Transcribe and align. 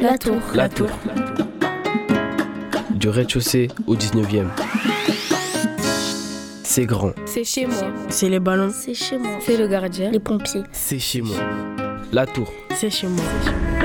La 0.00 0.16
Tour. 0.16 0.40
La 0.54 0.68
Tour. 0.68 0.88
Du 2.90 3.08
rez-de-chaussée 3.08 3.68
au 3.88 3.96
19e. 3.96 4.46
C'est 6.62 6.86
grand. 6.86 7.10
C'est 7.26 7.42
chez 7.42 7.66
moi. 7.66 7.88
C'est 8.08 8.28
les 8.28 8.38
ballons. 8.38 8.70
C'est 8.72 8.94
chez 8.94 9.18
moi. 9.18 9.38
C'est 9.40 9.56
le 9.56 9.66
gardien. 9.66 10.12
Les 10.12 10.20
pompiers. 10.20 10.62
C'est 10.70 11.00
chez 11.00 11.20
moi. 11.20 11.36
La 12.12 12.26
Tour. 12.26 12.48
C'est 12.76 12.90
chez 12.90 13.08
moi. 13.08 13.24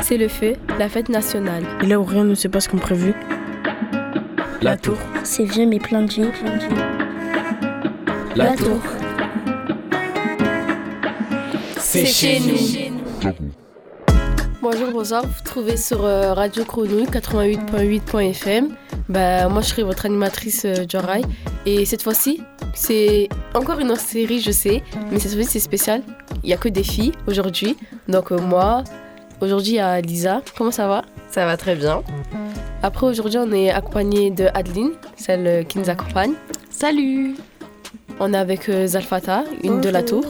C'est 0.03 0.17
le 0.17 0.27
feu, 0.27 0.53
la 0.77 0.87
fête 0.87 1.09
nationale. 1.09 1.63
Et 1.81 1.87
là 1.87 1.99
où 1.99 2.03
rien 2.03 2.25
ne 2.25 2.35
se 2.35 2.47
passe 2.47 2.67
comme 2.67 2.79
prévu. 2.79 3.15
La 4.61 4.77
Tour. 4.77 4.97
C'est 5.23 5.45
vieux 5.45 5.65
mais 5.65 5.79
plein 5.79 6.03
de 6.03 6.11
vie. 6.11 6.25
La 8.35 8.55
Tour. 8.55 8.79
C'est 11.79 12.05
chez 12.05 12.39
nous. 12.39 12.92
Bonjour, 14.73 14.91
bonsoir. 14.91 15.23
Vous 15.23 15.43
trouvez 15.43 15.77
sur 15.77 16.03
euh, 16.03 16.33
Radio 16.33 16.65
Chrono 16.65 17.05
88.8.fm. 17.05 18.69
Bah, 19.07 19.47
moi, 19.47 19.61
je 19.61 19.67
serai 19.67 19.83
votre 19.83 20.07
animatrice 20.07 20.65
euh, 20.65 20.85
Jorai. 20.89 21.21
Et 21.67 21.85
cette 21.85 22.01
fois-ci, 22.01 22.41
c'est 22.73 23.29
encore 23.53 23.77
une 23.77 23.91
autre 23.91 24.01
série, 24.01 24.39
je 24.39 24.49
sais. 24.49 24.81
Mais 25.11 25.19
cette 25.19 25.33
fois-ci, 25.35 25.51
c'est 25.51 25.59
spécial. 25.59 26.01
Il 26.41 26.47
n'y 26.47 26.53
a 26.53 26.57
que 26.57 26.69
des 26.69 26.81
filles 26.81 27.11
aujourd'hui. 27.27 27.77
Donc, 28.07 28.31
euh, 28.31 28.39
moi, 28.39 28.83
aujourd'hui, 29.41 29.73
il 29.73 29.75
y 29.75 29.79
a 29.79 30.01
Lisa. 30.01 30.41
Comment 30.57 30.71
ça 30.71 30.87
va? 30.87 31.03
Ça 31.29 31.45
va 31.45 31.55
très 31.55 31.75
bien. 31.75 32.01
Après, 32.81 33.05
aujourd'hui, 33.05 33.37
on 33.37 33.51
est 33.51 33.69
accompagné 33.69 34.31
de 34.31 34.47
Adeline, 34.55 34.93
celle 35.15 35.67
qui 35.67 35.77
nous 35.77 35.91
accompagne. 35.91 36.33
Salut 36.71 37.35
On 38.19 38.33
est 38.33 38.37
avec 38.37 38.69
euh, 38.69 38.87
Zalfata, 38.87 39.43
une 39.63 39.81
de 39.81 39.89
la 39.89 40.01
tour. 40.01 40.25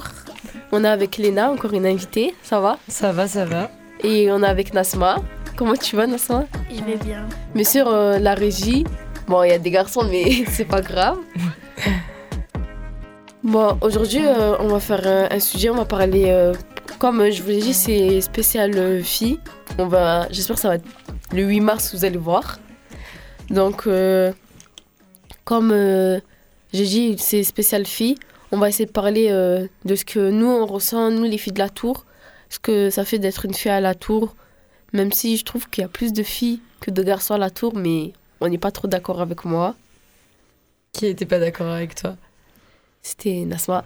On 0.74 0.84
est 0.84 0.90
avec 0.90 1.16
Léna, 1.16 1.50
encore 1.50 1.72
une 1.72 1.86
invitée. 1.86 2.36
Ça 2.44 2.60
va? 2.60 2.78
Ça 2.90 3.14
va, 3.14 3.26
ça 3.26 3.46
va. 3.46 3.70
Et 4.04 4.32
on 4.32 4.44
est 4.44 4.48
avec 4.48 4.74
Nasma. 4.74 5.22
Comment 5.56 5.76
tu 5.76 5.96
vas, 5.96 6.08
Nasma? 6.08 6.46
Je 6.70 6.84
vais 6.84 6.98
bien. 6.98 7.28
Mais 7.56 7.64
sur 7.64 7.88
euh, 7.88 8.20
la 8.20 8.34
régie, 8.34 8.84
bon, 9.28 9.44
il 9.44 9.50
y 9.50 9.54
a 9.54 9.60
des 9.60 9.72
garçons, 9.72 10.06
mais 10.10 10.44
c'est 10.48 10.66
pas 10.66 10.82
grave. 10.82 11.18
Bon, 13.44 13.78
aujourd'hui, 13.82 14.26
euh, 14.26 14.56
on 14.60 14.70
va 14.70 14.80
faire 14.80 15.02
euh, 15.06 15.28
un 15.30 15.40
sujet. 15.42 15.70
On 15.70 15.76
va 15.76 15.84
parler, 15.84 16.28
euh, 16.28 16.54
comme 16.98 17.30
je 17.30 17.44
vous 17.44 17.50
l'ai 17.50 17.60
dit, 17.60 17.74
c'est 17.74 18.22
spécial 18.22 19.04
filles. 19.04 19.38
On 19.78 19.88
va, 19.88 20.30
j'espère 20.32 20.56
que 20.56 20.62
ça 20.62 20.70
va 20.70 20.76
être 20.76 20.86
le 21.34 21.44
8 21.44 21.60
mars, 21.60 21.94
vous 21.94 22.06
allez 22.06 22.18
voir. 22.18 22.60
Donc, 23.50 23.88
comme 25.44 25.72
j'ai 26.72 26.86
dit, 26.86 27.18
c'est 27.18 27.44
spécial 27.44 27.86
filles. 27.86 28.16
On 28.54 28.58
va 28.58 28.70
essayer 28.70 28.86
de 28.86 28.92
parler 28.92 29.30
de 29.30 29.96
ce 29.96 30.06
que 30.06 30.30
nous, 30.30 30.48
on 30.48 30.66
ressent, 30.66 31.12
nous, 31.12 31.24
les 31.24 31.38
filles 31.38 31.54
de 31.54 31.60
la 31.60 31.70
tour. 31.70 32.06
Ce 32.54 32.60
que 32.60 32.92
ça 32.92 33.04
fait 33.04 33.18
d'être 33.18 33.46
une 33.46 33.56
fille 33.56 33.72
à 33.72 33.82
la 33.82 33.96
tour. 33.96 34.36
Même 34.94 35.12
si 35.12 35.38
je 35.38 35.44
trouve 35.44 35.68
qu'il 35.72 35.82
y 35.82 35.86
a 35.86 35.88
plus 35.88 36.14
de 36.14 36.22
filles 36.22 36.62
que 36.82 36.92
de 36.92 37.02
garçons 37.02 37.34
à 37.34 37.40
la 37.40 37.50
tour, 37.50 37.76
mais 37.76 38.14
on 38.42 38.48
n'est 38.48 38.60
pas 38.60 38.70
trop 38.70 38.88
d'accord 38.88 39.22
avec 39.22 39.44
moi. 39.44 39.76
Qui 40.92 41.08
était 41.08 41.26
pas 41.26 41.40
d'accord 41.40 41.66
avec 41.66 41.96
toi 41.96 42.16
C'était 43.02 43.44
Nasma. 43.46 43.86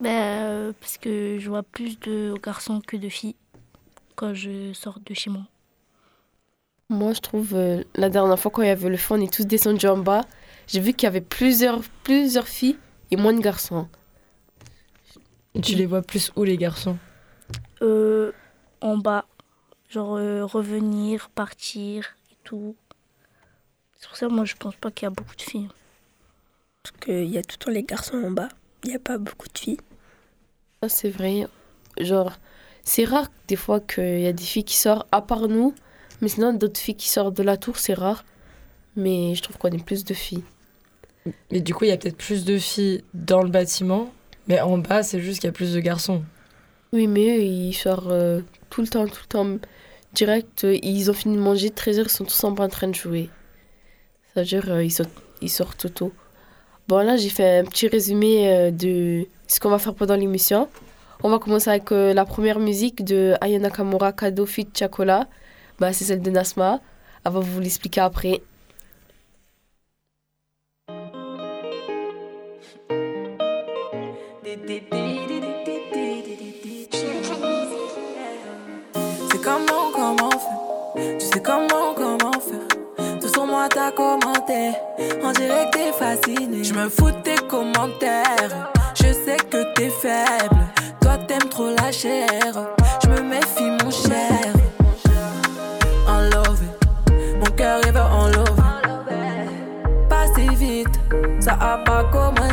Bah, 0.00 0.08
euh, 0.10 0.72
parce 0.80 0.98
que 0.98 1.38
je 1.38 1.48
vois 1.48 1.62
plus 1.62 2.00
de 2.00 2.34
garçons 2.42 2.82
que 2.84 2.96
de 2.96 3.08
filles 3.08 3.36
quand 4.16 4.34
je 4.34 4.72
sors 4.72 4.98
de 4.98 5.14
chez 5.14 5.30
moi. 5.30 5.46
Moi, 6.90 7.12
je 7.12 7.20
trouve, 7.20 7.54
euh, 7.54 7.84
la 7.94 8.08
dernière 8.08 8.36
fois, 8.36 8.50
quand 8.50 8.62
il 8.62 8.68
y 8.68 8.70
avait 8.70 8.88
le 8.88 8.96
feu, 8.96 9.14
on 9.14 9.20
est 9.20 9.32
tous 9.32 9.46
descendus 9.46 9.86
en 9.86 9.98
bas. 9.98 10.22
J'ai 10.66 10.80
vu 10.80 10.92
qu'il 10.92 11.06
y 11.06 11.06
avait 11.06 11.20
plusieurs, 11.20 11.82
plusieurs 12.02 12.48
filles 12.48 12.78
et 13.12 13.16
moins 13.16 13.32
de 13.32 13.40
garçons. 13.40 13.86
Et 15.54 15.60
tu 15.60 15.76
les 15.76 15.86
vois 15.86 16.02
plus 16.02 16.32
où 16.34 16.42
les 16.42 16.56
garçons? 16.56 16.98
Euh, 17.84 18.32
en 18.80 18.96
bas, 18.96 19.26
genre 19.90 20.16
euh, 20.16 20.44
revenir, 20.44 21.28
partir 21.30 22.16
et 22.32 22.36
tout. 22.42 22.76
C'est 23.98 24.08
pour 24.08 24.16
ça, 24.16 24.28
moi, 24.28 24.46
je 24.46 24.54
pense 24.54 24.74
pas 24.76 24.90
qu'il 24.90 25.04
y 25.04 25.06
a 25.06 25.10
beaucoup 25.10 25.36
de 25.36 25.42
filles. 25.42 25.68
Parce 26.82 26.96
qu'il 26.98 27.30
y 27.30 27.36
a 27.36 27.42
tout 27.42 27.56
le 27.60 27.64
temps 27.64 27.70
les 27.70 27.82
garçons 27.82 28.16
en 28.16 28.30
bas. 28.30 28.48
Il 28.84 28.90
n'y 28.90 28.96
a 28.96 28.98
pas 28.98 29.18
beaucoup 29.18 29.48
de 29.48 29.58
filles. 29.58 29.80
Ça, 30.82 30.88
c'est 30.88 31.10
vrai. 31.10 31.46
Genre, 31.98 32.32
c'est 32.84 33.04
rare 33.04 33.28
des 33.48 33.56
fois 33.56 33.80
qu'il 33.80 34.20
y 34.20 34.26
a 34.26 34.32
des 34.32 34.44
filles 34.44 34.64
qui 34.64 34.76
sortent, 34.76 35.06
à 35.12 35.20
part 35.20 35.48
nous. 35.48 35.74
Mais 36.22 36.28
sinon, 36.28 36.54
d'autres 36.54 36.80
filles 36.80 36.96
qui 36.96 37.08
sortent 37.08 37.36
de 37.36 37.42
la 37.42 37.58
tour, 37.58 37.78
c'est 37.78 37.94
rare. 37.94 38.24
Mais 38.96 39.34
je 39.34 39.42
trouve 39.42 39.58
qu'on 39.58 39.68
est 39.68 39.84
plus 39.84 40.04
de 40.04 40.14
filles. 40.14 40.44
Mais 41.50 41.60
du 41.60 41.74
coup, 41.74 41.84
il 41.84 41.88
y 41.88 41.92
a 41.92 41.98
peut-être 41.98 42.16
plus 42.16 42.44
de 42.44 42.58
filles 42.58 43.04
dans 43.12 43.42
le 43.42 43.48
bâtiment, 43.48 44.12
mais 44.46 44.60
en 44.60 44.78
bas, 44.78 45.02
c'est 45.02 45.20
juste 45.20 45.40
qu'il 45.40 45.48
y 45.48 45.50
a 45.50 45.52
plus 45.52 45.74
de 45.74 45.80
garçons. 45.80 46.22
Oui, 46.94 47.08
mais 47.08 47.44
ils 47.44 47.72
sortent 47.74 48.06
euh, 48.06 48.40
tout 48.70 48.80
le 48.80 48.86
temps, 48.86 49.04
tout 49.08 49.22
le 49.22 49.28
temps. 49.28 49.58
Direct, 50.12 50.62
euh, 50.62 50.78
ils 50.80 51.10
ont 51.10 51.12
fini 51.12 51.34
de 51.34 51.40
manger, 51.40 51.70
13h, 51.70 52.04
ils 52.04 52.08
sont 52.08 52.24
tous 52.24 52.44
en 52.44 52.56
en 52.56 52.68
train 52.68 52.86
de 52.86 52.94
jouer. 52.94 53.30
C'est-à-dire, 54.32 54.70
euh, 54.70 54.84
ils, 54.84 54.92
sortent, 54.92 55.10
ils 55.42 55.50
sortent 55.50 55.92
tôt. 55.92 56.12
Bon, 56.86 56.98
là, 56.98 57.16
j'ai 57.16 57.30
fait 57.30 57.58
un 57.58 57.64
petit 57.64 57.88
résumé 57.88 58.70
de 58.70 59.26
ce 59.48 59.58
qu'on 59.58 59.70
va 59.70 59.80
faire 59.80 59.94
pendant 59.94 60.14
l'émission. 60.14 60.68
On 61.24 61.30
va 61.30 61.40
commencer 61.40 61.68
avec 61.68 61.90
la 61.90 62.24
première 62.24 62.60
musique 62.60 63.04
de 63.04 63.34
Aya 63.40 63.58
Nakamura, 63.58 64.12
Kado 64.12 64.46
Fit 64.46 64.68
Chakola. 64.72 65.26
Bah, 65.80 65.92
c'est 65.92 66.04
celle 66.04 66.22
de 66.22 66.30
Nasma. 66.30 66.80
Elle 67.24 67.32
va 67.32 67.40
vous 67.40 67.58
l'expliquer 67.58 68.02
après. 68.02 68.42
On 83.96 85.32
dirait 85.32 85.70
que 85.70 85.78
t'es 85.78 85.92
fasciné. 85.92 86.64
Je 86.64 86.74
me 86.74 86.88
fous 86.88 87.10
de 87.10 87.20
tes 87.22 87.36
commentaires. 87.46 88.72
Je 88.94 89.12
sais 89.12 89.36
que 89.36 89.72
t'es 89.74 89.90
faible. 89.90 90.64
Toi 91.00 91.18
t'aimes 91.28 91.48
trop 91.48 91.70
la 91.70 91.92
chair. 91.92 92.28
Je 93.02 93.08
me 93.08 93.20
méfie 93.20 93.70
mon 93.82 93.90
cher. 93.90 94.52
En 96.08 96.20
love. 96.22 96.62
Mon 97.38 97.50
cœur 97.56 97.80
il 97.86 97.92
veut 97.92 98.00
en 98.00 98.26
love. 98.28 98.62
Pas 100.08 100.26
si 100.34 100.48
vite. 100.54 100.98
Ça 101.40 101.56
a 101.60 101.78
pas 101.78 102.04
commencé 102.04 102.43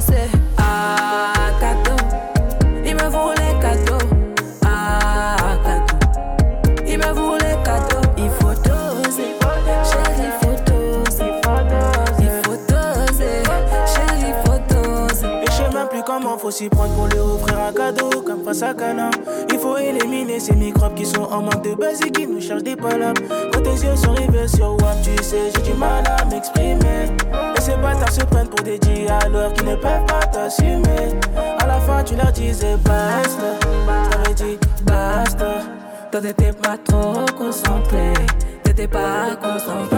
Cana. 18.59 19.09
Il 19.49 19.59
faut 19.59 19.77
éliminer 19.77 20.39
ces 20.39 20.53
microbes 20.53 20.93
qui 20.93 21.05
sont 21.05 21.23
en 21.23 21.41
manque 21.41 21.63
de 21.63 21.73
base 21.73 22.01
et 22.05 22.11
qui 22.11 22.27
nous 22.27 22.41
cherchent 22.41 22.63
des 22.63 22.75
palabres. 22.75 23.21
Quand 23.53 23.61
tes 23.61 23.85
yeux 23.85 23.95
sont 23.95 24.11
rivés 24.11 24.47
sur 24.47 24.73
WAP, 24.73 25.01
tu 25.03 25.23
sais, 25.23 25.51
j'ai 25.55 25.71
du 25.71 25.73
mal 25.77 26.03
à 26.05 26.25
m'exprimer. 26.25 27.05
Et 27.55 27.61
ces 27.61 27.75
bâtards 27.77 28.11
se 28.11 28.25
prennent 28.25 28.49
pour 28.49 28.61
des 28.63 28.77
alors 29.07 29.53
qui 29.53 29.63
ne 29.63 29.75
peuvent 29.75 30.05
pas 30.05 30.25
t'assumer. 30.31 31.15
À 31.59 31.65
la 31.65 31.79
fin, 31.79 32.03
tu 32.03 32.15
leur 32.15 32.31
disais 32.33 32.75
basta. 32.83 33.57
T'avais 34.09 34.33
dit 34.33 34.59
basta. 34.83 35.61
Toi, 36.11 36.21
t'étais 36.21 36.51
pas 36.51 36.77
trop 36.85 37.25
concentré. 37.37 38.13
T'étais 38.63 38.87
pas 38.87 39.35
concentré. 39.41 39.97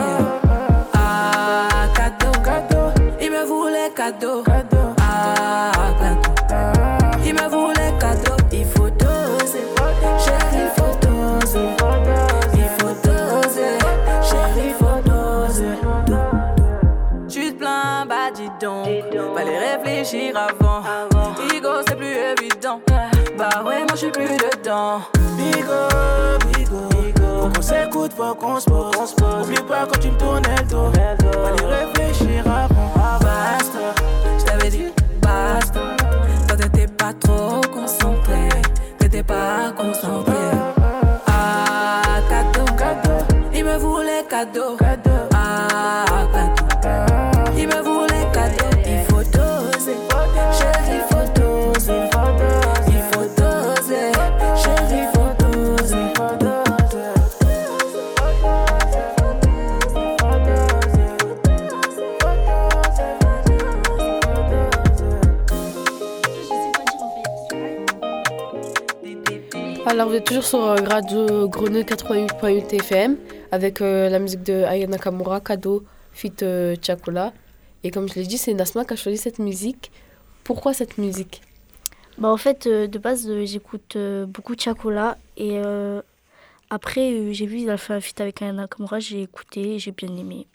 Ah, 0.93 1.87
cadeau. 1.95 2.31
Cadeau, 2.43 2.91
Il 3.19 3.31
me 3.31 3.45
voulait 3.45 3.91
cadeau. 3.95 4.43
cadeau. 4.43 4.93
Ah, 5.01 5.71
cadeau. 5.99 6.79
Il 7.25 7.33
me 7.33 7.49
voulait 7.49 7.62
réfléchir 20.03 20.35
avant. 20.37 20.83
Ego, 21.55 21.69
c'est 21.87 21.95
plus 21.95 22.07
évident. 22.07 22.81
Bah 23.37 23.49
ouais, 23.65 23.79
moi 23.79 23.91
je 23.91 23.97
suis 23.97 24.11
plus 24.11 24.27
dedans. 24.27 25.01
Bigo, 25.37 25.71
bigo, 26.51 27.41
Faut 27.41 27.49
qu'on 27.49 27.61
s'écoute, 27.61 28.11
faut 28.15 28.35
qu'on 28.35 28.59
se 28.59 28.69
pose. 28.69 29.15
Oublie 29.41 29.61
pas 29.67 29.85
quand 29.85 29.99
tu 29.99 30.09
me 30.11 30.17
tournais 30.17 30.55
le 30.59 30.69
dos. 30.69 30.91
Fallait 30.91 31.75
réfléchir 31.75 32.43
avant. 32.45 33.19
Basta, 33.21 33.79
je 34.39 34.43
t'avais 34.43 34.69
dit 34.69 34.91
basta. 35.21 35.79
Toi 36.47 36.57
t'étais 36.57 36.87
pas 36.87 37.13
trop 37.13 37.61
concentré, 37.73 38.49
t'étais 38.99 39.23
pas 39.23 39.71
concentré. 39.75 40.33
Ah, 41.27 42.19
cadeau, 42.29 42.65
Cadeau, 42.77 43.25
il 43.53 43.63
me 43.63 43.77
voulait 43.77 44.25
cadeau. 44.29 44.75
cadeau. 44.77 45.12
Alors, 70.03 70.11
vous 70.11 70.17
êtes 70.17 70.25
toujours 70.25 70.43
sur 70.43 70.61
euh, 70.65 70.75
Radio 70.75 71.47
Grenouille 71.47 71.83
88.8 71.83 72.75
FM 72.75 73.15
avec 73.53 73.79
euh, 73.79 74.09
la 74.09 74.19
musique 74.19 74.43
de 74.43 74.63
Aya 74.63 74.85
Nakamura, 74.85 75.39
Kado, 75.39 75.85
Fit 76.11 76.33
euh, 76.41 76.75
Chakula. 76.81 77.31
Et 77.85 77.89
comme 77.89 78.09
je 78.09 78.15
l'ai 78.15 78.25
dit, 78.25 78.37
c'est 78.37 78.53
Nasma 78.53 78.83
qui 78.83 78.91
a 78.91 78.95
choisi 78.97 79.17
cette 79.17 79.39
musique. 79.39 79.93
Pourquoi 80.43 80.73
cette 80.73 80.97
musique? 80.97 81.41
Bah, 82.17 82.27
en 82.27 82.35
fait, 82.35 82.67
euh, 82.67 82.87
de 82.87 82.99
base, 82.99 83.31
j'écoute 83.45 83.97
beaucoup 84.27 84.55
Chakola. 84.59 85.17
Et 85.37 85.61
après, 86.69 87.31
j'ai 87.31 87.45
vu 87.45 87.61
il 87.61 87.69
a 87.69 87.77
fait 87.77 87.93
un 87.93 88.01
feat 88.01 88.19
avec 88.19 88.41
un 88.41 88.51
Nakamura, 88.51 88.99
j'ai 88.99 89.21
écouté, 89.21 89.79
j'ai 89.79 89.91
bien 89.91 90.13
aimé. 90.17 90.47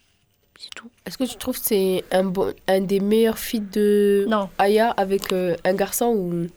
C'est 0.58 0.74
tout. 0.76 0.90
Est-ce 1.06 1.16
que 1.16 1.24
tu 1.24 1.36
trouves 1.36 1.58
que 1.58 1.64
c'est 1.64 2.04
un, 2.12 2.24
bon, 2.24 2.52
un 2.66 2.82
des 2.82 3.00
meilleurs 3.00 3.38
feats 3.38 3.60
de 3.60 4.26
Non, 4.28 4.50
Aya 4.58 4.90
avec 4.90 5.32
un 5.32 5.72
garçon 5.72 6.08
ou... 6.08 6.48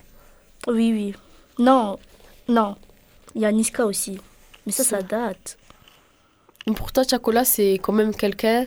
oui, 0.68 0.92
oui. 0.92 1.16
Non, 1.58 1.98
non. 2.48 2.76
Il 3.36 3.42
y 3.42 3.46
a 3.46 3.52
Niska 3.52 3.86
aussi. 3.86 4.20
Mais 4.66 4.72
ça, 4.72 4.84
ça 4.84 5.02
date. 5.02 5.58
Pour 6.76 6.92
toi, 6.92 7.04
Chakola, 7.04 7.44
c'est 7.46 7.74
quand 7.82 7.94
même 7.94 8.14
quelqu'un 8.14 8.66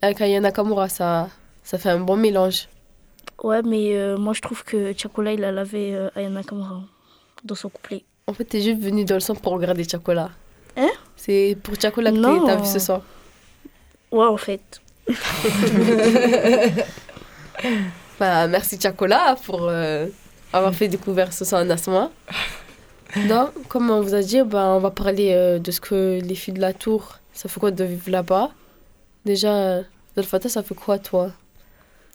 avec 0.00 0.20
Aya 0.20 0.40
Nakamura. 0.40 0.88
Ça, 0.88 1.28
ça 1.62 1.78
fait 1.78 1.90
un 1.90 2.00
bon 2.00 2.16
mélange. 2.16 2.68
Ouais, 3.42 3.62
mais 3.62 3.96
euh, 3.96 4.16
moi, 4.16 4.32
je 4.32 4.40
trouve 4.40 4.64
que 4.64 4.92
Chakola, 4.96 5.32
il 5.32 5.44
a 5.44 5.52
lavé 5.52 5.94
euh, 5.94 6.08
Aya 6.14 6.28
Nakamura 6.28 6.82
dans 7.44 7.54
son 7.54 7.68
couplet. 7.68 8.04
En 8.26 8.32
fait, 8.32 8.44
t'es 8.44 8.60
juste 8.60 8.80
venu 8.80 9.04
dans 9.04 9.14
le 9.14 9.20
son 9.20 9.34
pour 9.34 9.52
regarder 9.52 9.84
Chakola. 9.84 10.30
Hein? 10.76 10.90
C'est 11.16 11.56
pour 11.62 11.74
Chakola 11.80 12.10
que 12.10 12.46
t'as 12.46 12.56
vu 12.56 12.66
ce 12.66 12.78
soir. 12.78 13.02
Ouais, 14.10 14.26
en 14.26 14.36
fait. 14.36 14.80
Bah, 18.18 18.46
merci 18.46 18.78
Chakola 18.80 19.36
pour 19.44 19.68
euh, 19.68 20.06
avoir 20.52 20.72
fait 20.74 20.86
découvrir 20.86 21.32
ce 21.32 21.44
son 21.44 21.56
à 21.56 21.64
Nasma. 21.64 22.10
Non, 23.16 23.52
comme 23.68 23.90
on 23.90 24.00
vous 24.00 24.14
a 24.14 24.22
dit, 24.22 24.42
bah, 24.42 24.66
on 24.70 24.80
va 24.80 24.90
parler 24.90 25.32
euh, 25.32 25.58
de 25.58 25.70
ce 25.70 25.80
que 25.80 26.20
les 26.20 26.34
filles 26.34 26.54
de 26.54 26.60
la 26.60 26.72
tour, 26.72 27.20
ça 27.32 27.48
fait 27.48 27.60
quoi 27.60 27.70
de 27.70 27.84
vivre 27.84 28.10
là-bas? 28.10 28.50
Déjà, 29.24 29.54
euh, 29.54 29.82
Dolfata, 30.16 30.48
ça 30.48 30.62
fait 30.62 30.74
quoi 30.74 30.98
toi? 30.98 31.32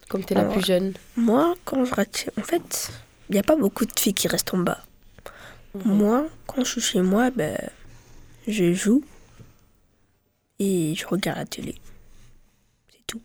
Comme 0.09 0.23
t'es 0.23 0.35
la 0.35 0.45
plus 0.45 0.65
jeune? 0.65 0.93
Moi, 1.15 1.55
quand 1.65 1.85
je 1.85 1.93
rate... 1.93 2.29
En 2.37 2.43
fait, 2.43 2.91
il 3.29 3.33
n'y 3.33 3.39
a 3.39 3.43
pas 3.43 3.55
beaucoup 3.55 3.85
de 3.85 3.97
filles 3.97 4.13
qui 4.13 4.27
restent 4.27 4.53
en 4.53 4.57
bas. 4.57 4.83
Moi, 5.85 6.27
quand 6.47 6.63
je 6.63 6.71
suis 6.71 6.81
chez 6.81 7.01
moi, 7.01 7.29
ben, 7.29 7.57
je 8.47 8.73
joue 8.73 9.03
et 10.57 10.95
je 10.95 11.05
regarde 11.05 11.37
la 11.37 11.45
télé. 11.45 11.75
C'est 12.91 13.05
tout. 13.05 13.21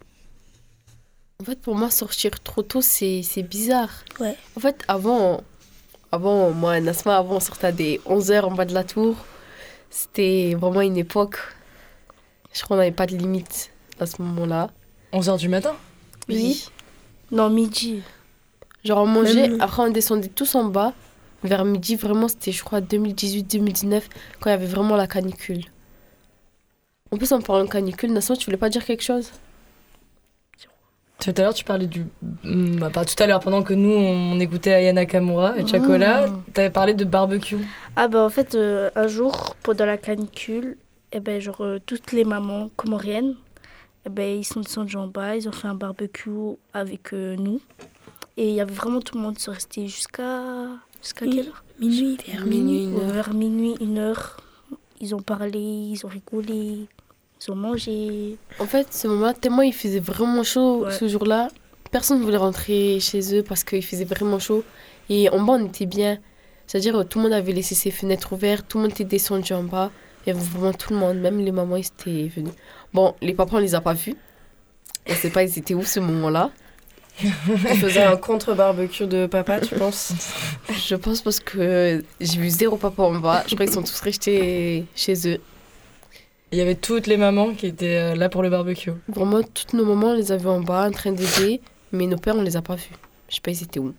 En 1.40 1.44
fait, 1.44 1.58
pour 1.60 1.74
moi, 1.74 1.90
sortir 1.90 2.38
trop 2.40 2.62
tôt, 2.62 2.82
c'est 2.82 3.22
c'est 3.22 3.42
bizarre. 3.42 4.04
Ouais. 4.20 4.36
En 4.56 4.60
fait, 4.60 4.84
avant, 4.88 5.42
avant, 6.14 6.50
moi 6.50 6.78
et 6.78 6.81
Nasma, 6.81 7.19
avant, 7.19 7.37
on 7.37 7.40
sortait 7.40 7.66
à 7.69 7.72
des 7.72 8.00
11h 8.06 8.43
en 8.43 8.52
bas 8.52 8.64
de 8.64 8.72
la 8.75 8.84
tour. 8.84 9.16
C'était 9.90 10.55
vraiment 10.58 10.81
une 10.81 10.96
époque. 10.96 11.37
Je 12.52 12.62
crois 12.62 12.76
qu'on 12.76 12.81
n'avait 12.81 12.93
pas 12.94 13.06
de 13.06 13.16
limite 13.16 13.70
à 14.00 14.06
ce 14.06 14.22
moment-là. 14.22 14.70
11h 15.12 15.38
du 15.38 15.49
matin? 15.49 15.75
Oui. 16.28 16.66
Non, 17.31 17.50
midi. 17.50 18.02
Genre, 18.84 18.99
on 18.99 19.06
mangeait, 19.06 19.49
Même- 19.49 19.61
après, 19.61 19.82
on 19.82 19.90
descendait 19.90 20.28
tous 20.28 20.55
en 20.55 20.64
bas. 20.64 20.93
Vers 21.43 21.64
midi, 21.64 21.96
vraiment, 21.96 22.28
c'était, 22.28 22.52
je 22.52 22.62
crois, 22.64 22.81
2018-2019, 22.81 24.08
quand 24.40 24.50
il 24.50 24.52
y 24.52 24.55
avait 24.55 24.67
vraiment 24.67 24.96
la 24.96 25.06
canicule. 25.06 25.64
En 27.10 27.17
plus, 27.17 27.32
en 27.32 27.40
parlant 27.40 27.64
de 27.64 27.70
canicule, 27.70 28.12
Nasma, 28.12 28.37
tu 28.37 28.46
voulais 28.46 28.56
pas 28.56 28.70
dire 28.70 28.84
quelque 28.84 29.02
chose? 29.02 29.31
Tout 31.20 31.32
à 31.37 31.40
l'heure, 31.43 31.55
tu 31.55 31.64
parlais 31.64 31.87
du. 31.87 32.06
Hmm, 32.43 32.76
bah, 32.76 32.90
pas 32.90 33.05
tout 33.05 33.20
à 33.22 33.26
l'heure, 33.26 33.40
pendant 33.40 33.62
que 33.62 33.72
nous, 33.72 33.90
on 33.93 34.38
écoutait 34.40 34.72
Aya 34.75 34.93
Nakamura 34.93 35.56
et 35.56 35.66
Chakola, 35.66 36.26
Mm. 36.26 36.43
t'avais 36.52 36.70
parlé 36.70 36.93
de 36.94 37.05
barbecue. 37.05 37.56
Ah 37.96 38.08
bah 38.08 38.22
en 38.22 38.28
fait, 38.31 38.55
euh, 38.55 38.90
un 38.96 39.06
jour, 39.06 39.55
pendant 39.62 39.87
la 39.87 39.96
canicule, 39.96 40.76
eh 41.12 41.20
ben, 41.20 41.40
genre, 41.40 41.61
euh, 41.62 41.78
toutes 41.87 42.12
les 42.12 42.25
mamans 42.25 42.69
comoriennes, 42.76 43.37
eh 44.05 44.11
ben, 44.11 44.38
ils 44.38 44.44
sont 44.44 44.61
descendus 44.61 44.96
en 44.96 45.06
bas, 45.06 45.37
ils 45.37 45.49
ont 45.49 45.52
fait 45.52 45.69
un 45.69 45.75
barbecue 45.75 46.31
avec 46.75 47.14
euh, 47.14 47.37
nous. 47.37 47.60
Et 48.37 48.49
il 48.49 48.55
y 48.55 48.60
avait 48.60 48.75
vraiment 48.75 49.00
tout 49.00 49.17
le 49.17 49.22
monde, 49.22 49.37
ils 49.38 49.43
sont 49.43 49.52
restés 49.52 49.87
jusqu'à... 49.87 50.43
Jusqu'à 51.00 51.26
quelle 51.26 51.46
heure? 51.49 51.64
Minuit, 51.81 52.19
vers 52.26 52.44
minuit. 52.46 52.84
une 52.84 52.96
heure. 52.99 53.12
Vers 53.12 53.34
minuit, 53.34 53.75
une 53.81 53.99
heure. 53.99 54.37
Ils 55.00 55.14
ont 55.14 55.20
parlé, 55.22 55.58
ils 55.60 56.00
ont 56.05 56.08
rigolé, 56.08 56.87
ils 57.40 57.50
ont 57.50 57.56
mangé. 57.56 58.36
En 58.58 58.66
fait, 58.66 58.92
ce 58.92 59.06
moment-là, 59.08 59.34
tellement 59.34 59.62
il 59.62 59.72
faisait 59.75 60.00
vraiment 60.00 60.42
chaud 60.42 60.84
Ouais. 60.86 60.92
ce 60.92 61.08
jour-là, 61.08 61.48
personne 61.90 62.19
ne 62.20 62.25
voulait 62.25 62.36
rentrer 62.38 62.98
chez 63.00 63.36
eux 63.38 63.42
parce 63.42 63.64
qu'il 63.64 63.84
faisait 63.84 64.04
vraiment 64.04 64.38
chaud. 64.38 64.64
Et 65.10 65.28
en 65.31 65.40
bas, 65.42 65.54
on 65.54 65.66
était 65.66 65.86
bien. 65.86 66.19
C'est-à-dire, 66.66 67.06
tout 67.08 67.19
le 67.19 67.25
monde 67.25 67.34
avait 67.34 67.52
laissé 67.52 67.75
ses 67.75 67.90
fenêtres 67.90 68.32
ouvertes, 68.32 68.66
tout 68.69 68.78
le 68.78 68.82
monde 68.84 68.92
était 68.92 69.04
descendu 69.04 69.52
en 69.52 69.62
bas. 69.64 69.90
Il 70.26 70.31
y 70.31 70.32
avait 70.36 70.44
vraiment 70.44 70.72
tout 70.72 70.92
le 70.94 70.98
monde, 70.98 71.19
même 71.19 71.38
les 71.44 71.52
mamans, 71.52 71.76
ils 71.76 71.84
étaient 71.86 72.28
venus. 72.34 72.54
Bon, 72.94 73.14
les 73.20 73.34
papas, 73.34 73.56
on 73.58 73.60
les 73.60 73.75
a 73.75 73.82
pas 73.82 73.92
vus. 73.92 74.14
On 75.06 75.14
sait 75.14 75.28
pas, 75.28 75.42
ils 75.42 75.58
étaient 75.58 75.75
où 75.75 75.82
ce 75.84 76.00
moment-là. 76.00 76.50
Tu 77.20 77.28
faisais 77.28 78.02
un 78.02 78.16
contre-barbecue 78.16 79.06
de 79.06 79.26
papa, 79.26 79.60
tu 79.60 79.75
penses? 79.76 80.12
Je 80.88 80.96
pense 80.96 81.20
parce 81.20 81.38
que 81.38 82.02
j'ai 82.20 82.38
vu 82.40 82.48
zéro 82.50 82.76
papa 82.76 83.02
en 83.04 83.14
bas. 83.20 83.44
Je 83.46 83.54
crois 83.54 83.66
qu'ils 83.66 83.75
sont 83.75 83.82
tous 83.82 84.00
restés 84.00 84.84
chez 84.96 85.14
eux. 85.34 85.38
Il 86.54 86.58
y 86.58 86.60
avait 86.60 86.76
toutes 86.76 87.08
les 87.08 87.16
mamans 87.16 87.52
qui 87.52 87.66
étaient 87.66 87.98
euh, 87.98 88.14
là 88.14 88.28
pour 88.28 88.40
le 88.44 88.48
barbecue. 88.48 88.92
Vraiment, 89.08 89.42
toutes 89.42 89.72
nos 89.72 89.84
mamans, 89.84 90.10
on 90.10 90.14
les 90.14 90.30
avait 90.30 90.48
en 90.48 90.60
bas, 90.60 90.86
en 90.86 90.92
train 90.92 91.10
d'aider. 91.10 91.60
Mais 91.90 92.06
nos 92.06 92.16
pères, 92.16 92.36
on 92.36 92.42
les 92.42 92.56
a 92.56 92.62
pas 92.62 92.76
vus. 92.76 92.94
Je 93.28 93.34
sais 93.34 93.40
pas, 93.40 93.50
ils 93.50 93.64
étaient 93.64 93.80
où. 93.80 93.92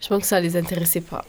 Je 0.00 0.08
pense 0.08 0.22
que 0.22 0.26
ça 0.26 0.40
les 0.40 0.56
intéressait 0.56 1.02
pas. 1.02 1.24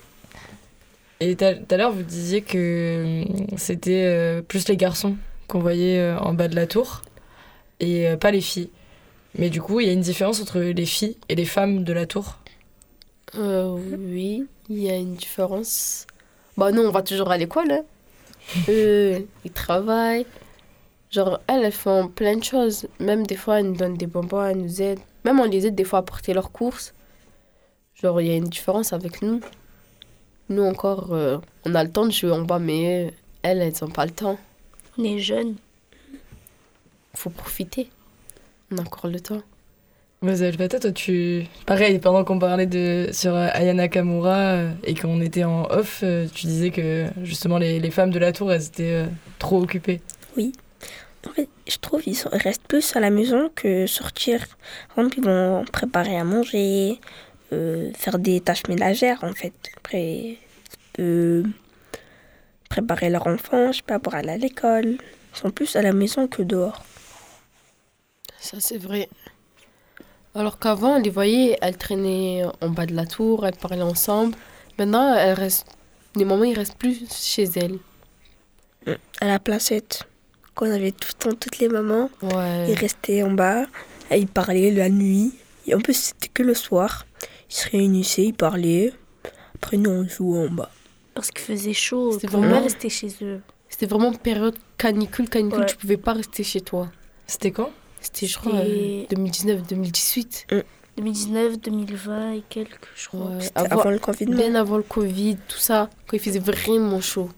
Et 1.20 1.36
tout 1.36 1.44
à 1.44 1.76
l'heure, 1.76 1.92
vous 1.92 2.02
disiez 2.02 2.42
que 2.42 3.22
hum, 3.28 3.46
c'était 3.56 4.06
euh, 4.06 4.42
plus 4.42 4.66
les 4.66 4.76
garçons 4.76 5.16
qu'on 5.46 5.60
voyait 5.60 6.00
euh, 6.00 6.18
en 6.18 6.34
bas 6.34 6.48
de 6.48 6.56
la 6.56 6.66
tour 6.66 7.02
et 7.78 8.08
euh, 8.08 8.16
pas 8.16 8.32
les 8.32 8.40
filles. 8.40 8.70
Mais 9.38 9.50
du 9.50 9.62
coup, 9.62 9.78
il 9.78 9.86
y 9.86 9.90
a 9.90 9.92
une 9.92 10.00
différence 10.00 10.40
entre 10.40 10.58
les 10.58 10.86
filles 10.86 11.16
et 11.28 11.36
les 11.36 11.44
femmes 11.44 11.84
de 11.84 11.92
la 11.92 12.06
tour? 12.06 12.38
Euh, 13.36 13.78
oui, 13.98 14.46
il 14.68 14.78
y 14.82 14.90
a 14.90 14.96
une 14.96 15.14
différence. 15.14 16.08
Bah 16.56 16.72
non, 16.72 16.88
on 16.88 16.90
va 16.90 17.02
toujours 17.02 17.30
à 17.30 17.38
l'école. 17.38 17.70
Hein. 17.70 17.84
Eux, 18.68 19.26
ils 19.44 19.52
travaillent. 19.52 20.26
Genre, 21.10 21.40
elles, 21.46 21.64
elles 21.64 21.72
font 21.72 22.08
plein 22.08 22.36
de 22.36 22.44
choses. 22.44 22.88
Même 22.98 23.26
des 23.26 23.36
fois, 23.36 23.60
elles 23.60 23.66
nous 23.66 23.76
donnent 23.76 23.96
des 23.96 24.06
bonbons, 24.06 24.42
elles 24.44 24.58
nous 24.58 24.82
aident. 24.82 25.00
Même 25.24 25.40
on 25.40 25.44
les 25.44 25.66
aide 25.66 25.74
des 25.74 25.84
fois 25.84 26.00
à 26.00 26.02
porter 26.02 26.34
leurs 26.34 26.52
courses. 26.52 26.94
Genre, 27.94 28.20
il 28.20 28.28
y 28.28 28.30
a 28.30 28.36
une 28.36 28.44
différence 28.44 28.92
avec 28.92 29.22
nous. 29.22 29.40
Nous 30.48 30.62
encore, 30.62 31.12
euh, 31.12 31.38
on 31.64 31.74
a 31.74 31.82
le 31.82 31.90
temps 31.90 32.06
de 32.06 32.12
jouer 32.12 32.30
en 32.30 32.42
bas, 32.42 32.58
mais 32.58 33.12
elles, 33.42 33.62
elles 33.62 33.74
n'ont 33.82 33.90
pas 33.90 34.04
le 34.04 34.12
temps. 34.12 34.38
On 34.98 35.04
est 35.04 35.18
jeunes. 35.18 35.56
faut 37.14 37.30
profiter. 37.30 37.90
On 38.70 38.78
a 38.78 38.82
encore 38.82 39.10
le 39.10 39.20
temps. 39.20 39.42
Vas-y, 40.22 40.46
Alfata, 40.46 40.80
toi, 40.80 40.92
tu. 40.92 41.44
Pareil, 41.66 41.98
pendant 41.98 42.24
qu'on 42.24 42.38
parlait 42.38 42.66
de... 42.66 43.10
sur 43.12 43.34
euh, 43.34 43.48
Aya 43.52 43.74
Nakamura 43.74 44.36
euh, 44.36 44.72
et 44.82 44.94
qu'on 44.94 45.20
était 45.20 45.44
en 45.44 45.64
off, 45.70 46.00
euh, 46.02 46.26
tu 46.34 46.46
disais 46.46 46.70
que 46.70 47.06
justement 47.22 47.58
les, 47.58 47.78
les 47.80 47.90
femmes 47.90 48.10
de 48.10 48.18
la 48.18 48.32
tour, 48.32 48.50
elles 48.52 48.66
étaient 48.66 48.94
euh, 48.94 49.06
trop 49.38 49.60
occupées. 49.62 50.00
En 50.38 51.32
fait, 51.32 51.48
je 51.68 51.76
trouve 51.78 52.02
qu'ils 52.02 52.16
restent 52.32 52.66
plus 52.66 52.96
à 52.96 53.00
la 53.00 53.10
maison 53.10 53.50
que 53.54 53.86
sortir. 53.86 54.46
Par 54.94 55.04
exemple, 55.04 55.18
ils 55.18 55.24
vont 55.24 55.64
préparer 55.70 56.16
à 56.16 56.24
manger, 56.24 57.00
euh, 57.52 57.90
faire 57.94 58.18
des 58.18 58.40
tâches 58.40 58.66
ménagères, 58.68 59.22
en 59.22 59.32
fait. 59.32 59.52
Après, 59.76 60.36
euh, 60.98 61.42
préparer 62.70 63.10
leur 63.10 63.26
enfant, 63.26 63.72
je 63.72 63.78
sais 63.78 63.82
pas, 63.82 63.98
pour 63.98 64.14
aller 64.14 64.30
à 64.30 64.36
l'école. 64.38 64.96
Ils 65.34 65.38
sont 65.38 65.50
plus 65.50 65.76
à 65.76 65.82
la 65.82 65.92
maison 65.92 66.26
que 66.26 66.42
dehors. 66.42 66.84
Ça, 68.38 68.58
c'est 68.60 68.78
vrai. 68.78 69.08
Alors 70.36 70.58
qu'avant, 70.58 70.96
on 70.96 71.00
les 71.00 71.08
voyait, 71.10 71.56
elles 71.62 71.78
traînaient 71.78 72.42
en 72.60 72.68
bas 72.68 72.84
de 72.84 72.94
la 72.94 73.06
tour, 73.06 73.46
elles 73.46 73.56
parlaient 73.56 73.80
ensemble. 73.80 74.36
Maintenant, 74.78 75.14
elles 75.14 75.32
restent... 75.32 75.66
les 76.14 76.26
mamans, 76.26 76.44
ils 76.44 76.54
restent 76.58 76.76
plus 76.76 77.08
chez 77.10 77.44
elles. 77.56 77.78
À 79.20 79.26
la 79.26 79.38
placette, 79.38 80.04
quand 80.54 80.66
on 80.66 80.70
avait 80.70 80.92
tout 80.92 81.08
le 81.14 81.30
temps 81.30 81.36
toutes 81.40 81.58
les 81.58 81.68
mamans, 81.68 82.10
ils 82.68 82.74
restaient 82.78 83.22
en 83.22 83.30
bas, 83.30 83.62
et 84.10 84.18
ils 84.18 84.26
parlaient 84.28 84.70
la 84.70 84.90
nuit. 84.90 85.32
Et 85.66 85.74
en 85.74 85.80
plus, 85.80 85.94
c'était 85.94 86.28
que 86.28 86.42
le 86.42 86.54
soir. 86.54 87.06
Ils 87.50 87.54
se 87.54 87.70
réunissaient, 87.70 88.26
ils 88.26 88.34
parlaient. 88.34 88.92
Après, 89.54 89.78
nous, 89.78 89.90
on 89.90 90.06
jouait 90.06 90.46
en 90.46 90.50
bas. 90.50 90.70
Parce 91.14 91.30
qu'il 91.30 91.40
faisait 91.44 91.72
chaud. 91.72 92.12
C'était 92.12 92.26
vraiment- 92.26 92.56
pas 92.56 92.60
rester 92.60 92.90
chez 92.90 93.08
eux. 93.22 93.40
C'était 93.70 93.86
vraiment 93.86 94.12
période 94.12 94.56
canicule, 94.76 95.28
canicule, 95.30 95.60
Ouais. 95.60 95.66
tu 95.66 95.76
pouvais 95.76 95.96
pas 95.96 96.12
rester 96.12 96.42
chez 96.44 96.60
toi. 96.60 96.88
C'était 97.26 97.50
quand? 97.50 97.70
C'était, 98.06 98.26
je 98.26 98.38
crois, 98.38 98.52
euh, 98.54 99.02
C'était 99.08 99.16
2019-2018. 99.16 100.46
2019, 100.96 101.60
2020 101.60 102.32
et 102.32 102.42
quelques, 102.48 102.88
je 102.94 103.08
crois. 103.08 103.26
Ouais. 103.32 103.48
Avant- 103.54 103.80
avant 103.80 103.90
le 103.90 103.98
confinement. 103.98 104.36
Bien 104.36 104.54
avant 104.54 104.76
le 104.78 104.82
Covid, 104.82 105.36
tout 105.48 105.58
ça, 105.58 105.90
quand 106.06 106.16
il 106.16 106.20
faisait 106.20 106.38
vraiment 106.38 107.00
chaud. 107.00 107.28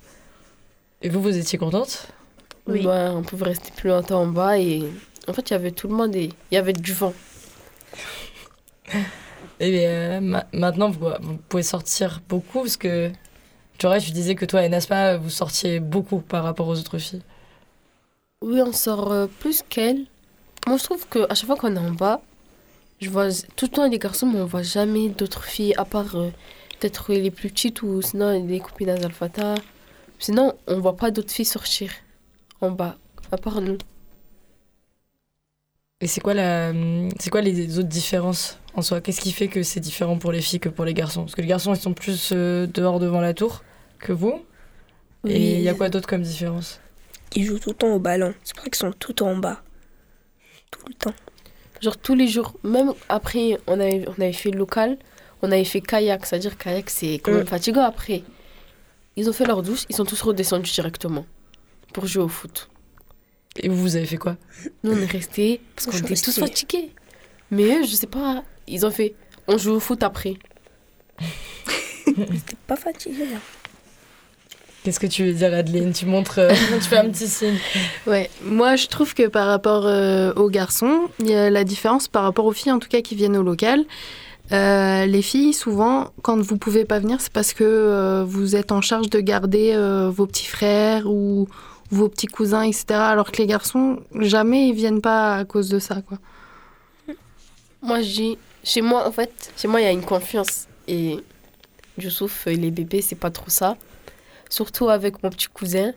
Et 1.03 1.09
vous, 1.09 1.21
vous 1.23 1.37
étiez 1.37 1.59
contente? 1.59 2.07
Oui. 2.67 2.87
On 2.87 3.23
pouvait 3.23 3.47
rester 3.47 3.71
plus 3.75 3.89
longtemps 3.89 4.21
en 4.23 4.27
bas 4.27 4.59
et 4.59 4.85
en 5.27 5.33
fait, 5.33 5.51
il 5.51 5.53
y 5.55 5.57
avait 5.57 5.71
tout 5.71 5.89
le 5.89 5.95
monde 5.95 6.15
et 6.15 6.25
il 6.51 6.55
y 6.55 6.59
avait 6.59 6.73
du 6.73 6.93
vent. 6.93 7.15
Et 9.61 9.87
euh, 9.89 10.21
ma- 10.21 10.47
maintenant, 10.53 10.89
vous, 10.91 11.09
vous 11.21 11.37
pouvez 11.49 11.63
sortir 11.65 12.21
beaucoup 12.29 12.61
parce 12.61 12.77
que 12.77 13.11
Genre, 13.81 13.97
tu 13.99 14.11
disais 14.11 14.35
que 14.35 14.45
toi 14.45 14.65
et 14.65 14.69
Naspa, 14.69 15.17
vous 15.19 15.31
sortiez 15.31 15.79
beaucoup 15.79 16.19
par 16.19 16.43
rapport 16.43 16.67
aux 16.67 16.77
autres 16.79 16.99
filles. 16.99 17.23
Oui, 18.43 18.61
on 18.61 18.73
sort 18.73 19.13
euh, 19.13 19.27
plus 19.39 19.63
qu'elle. 19.69 20.05
Moi, 20.67 20.77
je 20.77 20.85
trouve 20.85 21.07
qu'à 21.09 21.35
chaque 21.35 21.47
fois 21.47 21.57
qu'on 21.57 21.75
est 21.75 21.79
en 21.79 21.93
bas, 21.93 22.21
je 23.01 23.09
vois 23.09 23.29
tout 23.57 23.67
le 23.67 23.71
temps 23.71 23.89
des 23.89 23.99
garçons, 23.99 24.27
mais 24.27 24.41
on 24.41 24.47
voit 24.47 24.63
jamais 24.63 25.09
d'autres 25.09 25.45
filles, 25.45 25.75
à 25.77 25.85
part 25.85 26.17
euh, 26.17 26.31
peut-être 26.79 27.13
les 27.13 27.31
plus 27.31 27.49
petites 27.49 27.83
ou 27.83 28.03
sinon 28.03 28.47
les 28.47 28.61
copines 28.61 28.95
d'Alfata. 28.95 29.55
Sinon, 30.19 30.55
on 30.67 30.81
voit 30.81 30.97
pas 30.97 31.11
d'autres 31.11 31.31
filles 31.31 31.45
sortir 31.45 31.91
en 32.61 32.71
bas, 32.71 32.97
à 33.31 33.39
part 33.39 33.61
nous. 33.61 33.79
Et 36.01 36.07
c'est 36.07 36.21
quoi, 36.21 36.35
la... 36.35 36.73
c'est 37.19 37.31
quoi 37.31 37.41
les 37.41 37.79
autres 37.79 37.89
différences 37.89 38.59
en 38.75 38.83
soi? 38.83 39.01
Qu'est-ce 39.01 39.21
qui 39.21 39.33
fait 39.33 39.49
que 39.49 39.63
c'est 39.63 39.81
différent 39.81 40.19
pour 40.19 40.31
les 40.31 40.41
filles 40.41 40.61
que 40.61 40.69
pour 40.69 40.85
les 40.85 40.95
garçons? 40.95 41.23
Parce 41.23 41.35
que 41.35 41.41
les 41.41 41.49
garçons, 41.49 41.75
ils 41.75 41.81
sont 41.81 41.95
plus 41.95 42.31
euh, 42.33 42.67
dehors 42.67 43.01
devant 43.01 43.21
la 43.21 43.35
tour 43.35 43.63
que 43.99 44.13
vous. 44.13 44.45
Et 45.27 45.57
il 45.57 45.63
y 45.63 45.69
a 45.69 45.75
quoi 45.75 45.89
d'autre 45.89 46.09
comme 46.09 46.23
différence? 46.23 46.79
Ils 47.35 47.45
jouent 47.45 47.59
tout 47.59 47.71
le 47.71 47.77
temps 47.77 47.93
au 47.93 47.99
ballon. 47.99 48.33
C'est 48.45 48.55
pour 48.55 48.65
ça 48.65 48.71
qu'ils 48.71 48.79
sont 48.79 48.93
tout 48.93 49.23
en 49.23 49.37
bas. 49.37 49.61
Tout 50.71 50.81
le 50.89 50.95
temps. 50.95 51.15
Genre 51.81 51.97
tous 51.97 52.15
les 52.15 52.27
jours, 52.29 52.55
même 52.65 52.93
après, 53.09 53.59
on 53.67 53.79
avait, 53.81 54.05
on 54.09 54.21
avait 54.21 54.33
fait 54.33 54.51
local, 54.51 54.99
on 55.43 55.53
avait 55.53 55.65
fait 55.65 55.81
kayak, 55.81 56.27
c'est-à-dire 56.27 56.59
kayak, 56.59 56.91
c'est 56.91 57.15
quand 57.15 57.31
même 57.33 57.43
Mm. 57.43 57.47
fatigant 57.47 57.83
après. 57.83 58.23
Ils 59.17 59.29
ont 59.29 59.33
fait 59.33 59.45
leur 59.47 59.63
douche, 59.63 59.85
ils 59.89 59.97
sont 59.97 60.05
tous 60.05 60.21
redescendus 60.23 60.73
directement 60.73 61.25
pour 61.93 62.07
jouer 62.07 62.23
au 62.25 62.29
foot. 62.29 62.69
Et 63.61 63.69
vous, 63.69 63.77
vous 63.77 63.97
avez 63.97 64.07
fait 64.07 64.17
quoi? 64.19 64.37
Nous, 64.85 64.93
on 64.93 65.01
est 65.01 65.07
restés 65.07 65.61
parce 65.75 65.87
qu'on 65.87 65.97
était 66.07 66.15
tous 66.21 66.39
fatigués. 66.39 66.93
Mais 67.51 67.65
eux, 67.79 67.85
je 67.85 67.95
sais 67.95 68.07
pas, 68.07 68.45
ils 68.67 68.85
ont 68.87 68.91
fait, 68.91 69.15
on 69.47 69.57
joue 69.59 69.73
au 69.75 69.81
foot 69.81 70.03
après. 70.03 70.35
Pas 72.67 72.77
fatigué 72.77 73.27
là. 73.27 73.39
Qu'est-ce 74.85 75.01
que 75.01 75.07
tu 75.07 75.25
veux 75.25 75.33
dire, 75.33 75.53
Adeline? 75.53 75.93
Tu 75.93 76.07
montres, 76.07 76.39
euh, 76.39 76.51
tu 76.75 76.89
fais 76.89 76.99
un 76.99 77.09
petit 77.11 77.27
signe. 77.27 77.59
Ouais, 78.07 78.31
moi 78.43 78.77
je 78.77 78.87
trouve 78.87 79.15
que 79.15 79.27
par 79.27 79.47
rapport 79.47 79.87
euh, 79.87 80.33
aux 80.35 80.49
garçons, 80.49 81.09
il 81.19 81.31
y 81.31 81.35
a 81.35 81.51
la 81.51 81.65
différence 81.65 82.09
par 82.09 82.23
rapport 82.23 82.47
aux 82.47 82.53
filles 82.53 82.73
en 82.73 82.79
tout 82.79 82.89
cas 82.89 83.01
qui 83.01 83.15
viennent 83.15 83.37
au 83.37 83.43
local. 83.43 83.85
Euh, 84.51 85.05
les 85.05 85.23
filles, 85.23 85.53
souvent, 85.53 86.11
quand 86.23 86.41
vous 86.41 86.57
pouvez 86.57 86.85
pas 86.85 86.99
venir, 86.99 87.21
c'est 87.21 87.33
parce 87.33 87.53
que 87.53 87.65
euh, 87.65 88.25
vous 88.25 88.57
êtes 88.57 88.73
en 88.73 88.81
charge 88.81 89.11
de 89.11 89.21
garder 89.21 89.73
euh, 89.75 90.11
vos 90.11 90.27
petits 90.27 90.47
frères 90.47 91.07
ou 91.07 91.49
vos 91.91 92.09
petits 92.09 92.27
cousins, 92.27 92.63
etc. 92.63 92.85
Alors 92.91 93.31
que 93.31 93.39
les 93.39 93.47
garçons, 93.47 94.01
jamais 94.15 94.69
ils 94.69 94.75
viennent 94.75 95.03
pas 95.03 95.37
à 95.37 95.45
cause 95.45 95.69
de 95.69 95.79
ça, 95.79 96.01
quoi. 96.03 96.19
Moi, 97.83 98.01
je 98.03 98.11
dis, 98.11 98.39
chez 98.65 98.81
moi, 98.81 99.07
en 99.07 99.13
fait, 99.13 99.53
chez 99.57 99.69
moi, 99.69 99.81
il 99.81 99.85
y 99.85 99.87
a 99.87 99.93
une 99.93 100.05
confiance. 100.05 100.67
Et 100.89 101.19
Youssouf, 101.99 102.47
les 102.47 102.71
bébés, 102.71 103.03
c'est 103.03 103.17
pas 103.17 103.31
trop 103.31 103.49
ça. 103.51 103.77
Surtout 104.49 104.89
avec 104.89 105.23
mon 105.23 105.31
petit 105.31 105.49
cousin. 105.49 105.93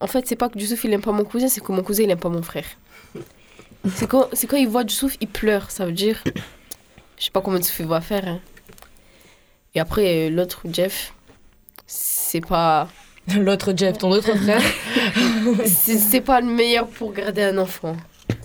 En 0.00 0.06
fait, 0.06 0.26
c'est 0.26 0.36
pas 0.36 0.48
que 0.48 0.58
Youssouf, 0.58 0.84
il 0.84 0.92
aime 0.92 1.00
pas 1.00 1.12
mon 1.12 1.24
cousin, 1.24 1.48
c'est 1.48 1.60
que 1.62 1.72
mon 1.72 1.82
cousin, 1.82 2.04
il 2.04 2.10
aime 2.10 2.18
pas 2.18 2.28
mon 2.28 2.42
frère. 2.42 2.66
C'est 3.94 4.08
quand, 4.08 4.28
c'est 4.32 4.48
quand 4.48 4.56
il 4.56 4.66
voit 4.66 4.82
Youssouf, 4.82 5.16
il 5.20 5.28
pleure. 5.28 5.70
Ça 5.70 5.86
veut 5.86 5.92
dire, 5.92 6.20
je 7.16 7.24
sais 7.24 7.30
pas 7.30 7.40
comment 7.40 7.56
Youssouf 7.56 7.78
il 7.78 7.86
va 7.86 8.00
faire. 8.00 8.26
hein. 8.26 8.40
Et 9.76 9.80
après, 9.80 10.26
euh, 10.26 10.30
l'autre, 10.30 10.62
Jeff, 10.72 11.14
c'est 11.86 12.40
pas, 12.40 12.88
L'autre 13.36 13.72
Jeff, 13.76 13.98
ton 13.98 14.10
autre 14.10 14.34
frère 14.36 14.60
c'est 15.66 15.98
c'est 15.98 16.20
pas 16.20 16.40
le 16.40 16.46
meilleur 16.48 16.88
pour 16.88 17.12
garder 17.12 17.42
un 17.44 17.58
enfant. 17.58 17.96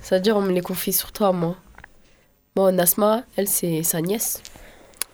C'est-à-dire, 0.04 0.38
on 0.38 0.42
me 0.42 0.52
les 0.52 0.62
confie 0.62 0.94
surtout 0.94 1.26
à 1.26 1.32
moi. 1.32 1.56
Bon, 2.56 2.72
Nasma, 2.76 3.24
elle, 3.36 3.48
c'est 3.48 3.82
sa 3.82 4.00
nièce. 4.02 4.44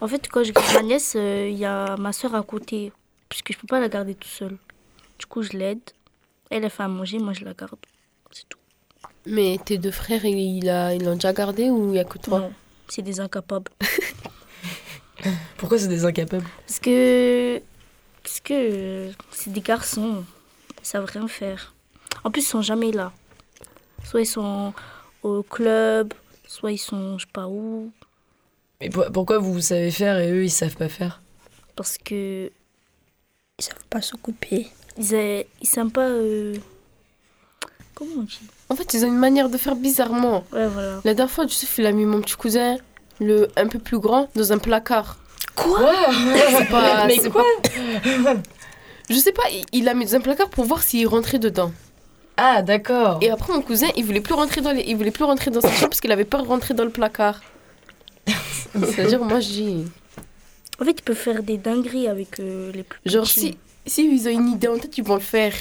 En 0.02 0.08
fait, 0.10 0.28
quand 0.30 0.44
je 0.44 0.52
garde 0.52 0.74
ma 0.74 0.82
nièce, 0.82 1.14
euh, 1.16 1.48
il 1.50 1.58
y 1.58 1.66
a 1.66 1.96
ma 1.98 2.12
soeur 2.12 2.36
à 2.36 2.44
côté. 2.44 2.92
Parce 3.30 3.42
que 3.42 3.54
je 3.54 3.60
peux 3.60 3.68
pas 3.68 3.80
la 3.80 3.90
garder 3.90 4.16
tout 4.16 4.28
seule. 4.28 4.58
Du 5.20 5.26
coup, 5.26 5.42
je 5.44 5.52
l'aide. 5.58 5.80
Elle, 6.50 6.64
elle 6.64 6.70
fait 6.70 6.84
à 6.84 6.88
manger, 6.88 7.20
moi, 7.20 7.34
je 7.34 7.44
la 7.44 7.54
garde. 7.54 7.76
C'est 8.32 8.48
tout. 8.48 8.60
Mais 9.26 9.58
tes 9.66 9.78
deux 9.78 9.92
frères, 9.92 10.24
ils 10.26 10.62
l'ont 11.04 11.16
déjà 11.16 11.34
gardé 11.34 11.70
ou 11.70 11.90
il 11.94 11.98
y 11.98 12.00
a 12.00 12.06
que 12.06 12.18
toi? 12.18 12.40
Non, 12.40 12.54
c'est 12.88 13.02
des 13.02 13.20
incapables. 13.20 13.72
Pourquoi 15.58 15.78
c'est 15.80 15.88
des 15.88 16.06
incapables? 16.06 16.46
Parce 16.66 16.80
que. 16.80 17.62
Parce 18.24 18.40
que 18.40 19.12
c'est 19.32 19.52
des 19.52 19.62
garçons. 19.62 20.24
Ils 20.82 20.86
savent 20.86 21.06
rien 21.06 21.28
faire. 21.28 21.74
En 22.24 22.32
plus, 22.32 22.42
ils 22.42 22.46
sont 22.48 22.62
jamais 22.62 22.92
là. 22.92 23.12
Soit 24.04 24.22
ils 24.22 24.26
sont 24.26 24.74
au 25.24 25.44
club, 25.44 26.14
soit 26.48 26.72
ils 26.72 26.78
sont 26.78 27.18
je 27.18 27.26
sais 27.26 27.32
pas 27.32 27.48
où. 27.48 27.92
Mais 28.80 28.90
pour- 28.90 29.12
pourquoi 29.12 29.40
vous, 29.40 29.54
vous 29.54 29.62
savez 29.62 29.92
faire 29.92 30.20
et 30.20 30.32
eux, 30.32 30.44
ils 30.46 30.50
savent 30.52 30.76
pas 30.78 30.88
faire? 30.90 31.22
Parce 31.76 31.98
que 31.98 32.52
Ils 33.60 33.64
savent 33.64 33.86
pas 33.90 34.02
s'occuper. 34.04 34.68
ils, 35.00 35.16
a- 35.16 35.42
ils 35.62 35.68
savent 35.68 35.90
pas. 35.90 36.02
euh, 36.08 36.56
Comment 37.96 38.12
on 38.20 38.22
dit? 38.22 38.40
En 38.70 38.76
fait, 38.76 38.94
ils 38.94 39.04
ont 39.04 39.08
une 39.08 39.18
manière 39.18 39.50
de 39.50 39.58
faire 39.58 39.76
bizarrement. 39.76 40.44
Ouais, 40.54 40.68
voilà. 40.68 41.02
La 41.04 41.16
dernière 41.16 41.32
fois, 41.34 41.46
Youssef, 41.46 41.76
il 41.80 41.88
a 41.88 41.92
mis 41.92 42.06
mon 42.06 42.22
petit 42.22 42.36
cousin, 42.36 42.78
le 43.20 43.48
un 43.58 43.66
peu 43.66 43.80
plus 43.80 43.98
grand, 43.98 44.30
dans 44.36 44.54
un 44.54 44.60
placard. 44.60 45.18
Quoi? 45.56 45.92
C'est 46.52 46.70
pas. 46.70 47.08
Mais 47.08 47.18
quoi? 47.30 47.44
pas- 47.64 48.36
Je 49.10 49.16
sais 49.16 49.32
pas, 49.32 49.50
il- 49.52 49.66
il 49.74 49.86
l'a 49.86 49.96
mis 49.96 50.06
dans 50.06 50.16
un 50.18 50.22
placard 50.22 50.50
pour 50.52 50.66
voir 50.66 50.84
s'il 50.84 51.08
rentrait 51.08 51.40
dedans. 51.40 51.72
Ah, 52.40 52.62
d'accord. 52.62 53.18
Et 53.24 53.32
après, 53.32 53.54
mon 53.54 53.64
cousin, 53.64 53.88
il 53.96 54.06
voulait 54.06 54.22
plus 54.22 54.36
rentrer 54.36 54.62
dans, 54.62 54.72
les... 54.72 54.84
il 54.84 54.96
voulait 54.98 55.10
plus 55.10 55.24
rentrer 55.24 55.50
dans 55.50 55.62
sa 55.62 55.72
chambre 55.72 55.90
parce 55.90 56.00
qu'il 56.02 56.12
avait 56.12 56.26
peur 56.26 56.44
de 56.44 56.48
rentrer 56.48 56.76
dans 56.76 56.86
le 56.86 56.92
placard. 56.92 57.42
C'est-à-dire, 58.76 59.24
moi, 59.24 59.40
je 59.40 59.48
dis. 59.50 59.86
En 60.80 60.86
fait, 60.86 60.92
ils 61.00 61.04
peuvent 61.04 61.16
faire 61.16 61.44
des 61.44 61.58
dingueries 61.58 62.08
avec 62.08 62.40
euh, 62.40 62.72
les 62.72 62.84
plus 62.84 63.00
Genre, 63.06 63.24
petits. 63.24 63.40
si, 63.40 63.58
si 63.86 64.06
ils 64.14 64.28
ont 64.28 64.32
une 64.32 64.50
idée 64.50 64.68
en 64.68 64.78
tête, 64.78 64.98
ils 64.98 65.04
vont 65.04 65.16
le 65.16 65.22
faire. 65.22 65.54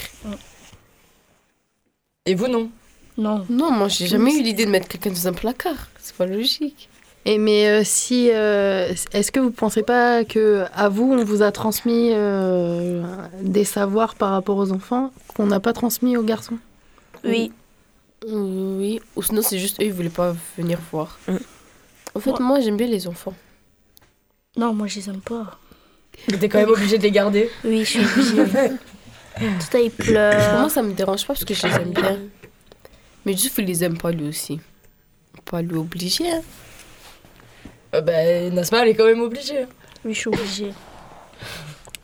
Et 2.26 2.34
vous, 2.34 2.48
non 2.48 2.70
Non. 3.16 3.46
Non, 3.48 3.70
moi, 3.70 3.88
j'ai 3.88 4.06
jamais 4.06 4.34
eu 4.34 4.42
l'idée 4.42 4.66
de 4.66 4.70
mettre 4.70 4.88
quelqu'un 4.88 5.10
dans 5.10 5.28
un 5.28 5.32
placard. 5.32 5.88
C'est 6.00 6.16
pas 6.16 6.26
logique. 6.26 6.88
Et 7.24 7.38
mais 7.38 7.66
euh, 7.66 7.82
si, 7.84 8.30
euh, 8.30 8.92
est-ce 9.12 9.32
que 9.32 9.40
vous 9.40 9.50
pensez 9.50 9.82
pas 9.82 10.24
que 10.24 10.64
à 10.72 10.88
vous 10.88 11.12
on 11.12 11.24
vous 11.24 11.42
a 11.42 11.50
transmis 11.50 12.10
euh, 12.12 13.02
des 13.42 13.64
savoirs 13.64 14.14
par 14.14 14.30
rapport 14.30 14.56
aux 14.56 14.70
enfants 14.70 15.10
qu'on 15.34 15.46
n'a 15.46 15.58
pas 15.58 15.72
transmis 15.72 16.16
aux 16.16 16.22
garçons? 16.22 16.58
Oui. 17.24 17.50
Oui, 18.28 19.00
ou 19.16 19.22
sinon, 19.22 19.42
c'est 19.42 19.58
juste 19.58 19.80
eux, 19.80 19.86
ils 19.86 19.92
voulaient 19.92 20.08
pas 20.08 20.36
venir 20.56 20.78
voir. 20.92 21.18
Mm. 21.26 21.36
En 22.14 22.20
fait, 22.20 22.40
moi, 22.40 22.60
j'aime 22.60 22.76
bien 22.76 22.86
les 22.86 23.08
enfants. 23.08 23.34
Non, 24.56 24.72
moi, 24.72 24.86
je 24.86 24.96
les 24.96 25.08
aime 25.10 25.20
pas. 25.20 25.58
Mais 26.30 26.38
T'es 26.38 26.48
quand 26.48 26.58
même 26.58 26.70
obligé 26.70 26.96
de 26.98 27.02
les 27.02 27.10
garder. 27.10 27.50
Oui, 27.64 27.80
je 27.84 27.84
suis 27.84 28.00
obligée. 28.04 28.70
Tout 29.38 29.66
ça, 29.70 29.78
ils 29.80 29.92
Moi, 29.98 30.04
pleurent. 30.06 30.70
ça 30.70 30.82
me 30.82 30.92
dérange 30.94 31.22
pas 31.26 31.34
parce 31.34 31.44
que 31.44 31.52
je 31.54 31.66
les 31.66 31.74
aime 31.74 31.92
bien. 31.92 32.18
Mais 33.26 33.32
juste, 33.36 33.58
il 33.58 33.66
les 33.66 33.84
aime 33.84 33.98
pas 33.98 34.10
lui 34.12 34.28
aussi. 34.28 34.60
Pas 35.44 35.60
lui 35.60 35.76
obliger. 35.76 36.30
hein. 36.30 36.40
Euh, 37.94 38.00
bah, 38.00 38.50
Nasma, 38.50 38.82
elle 38.82 38.88
est 38.88 38.94
quand 38.94 39.04
même 39.04 39.20
obligée. 39.20 39.66
Oui, 40.04 40.14
je 40.14 40.18
suis 40.20 40.28
obligée. 40.28 40.72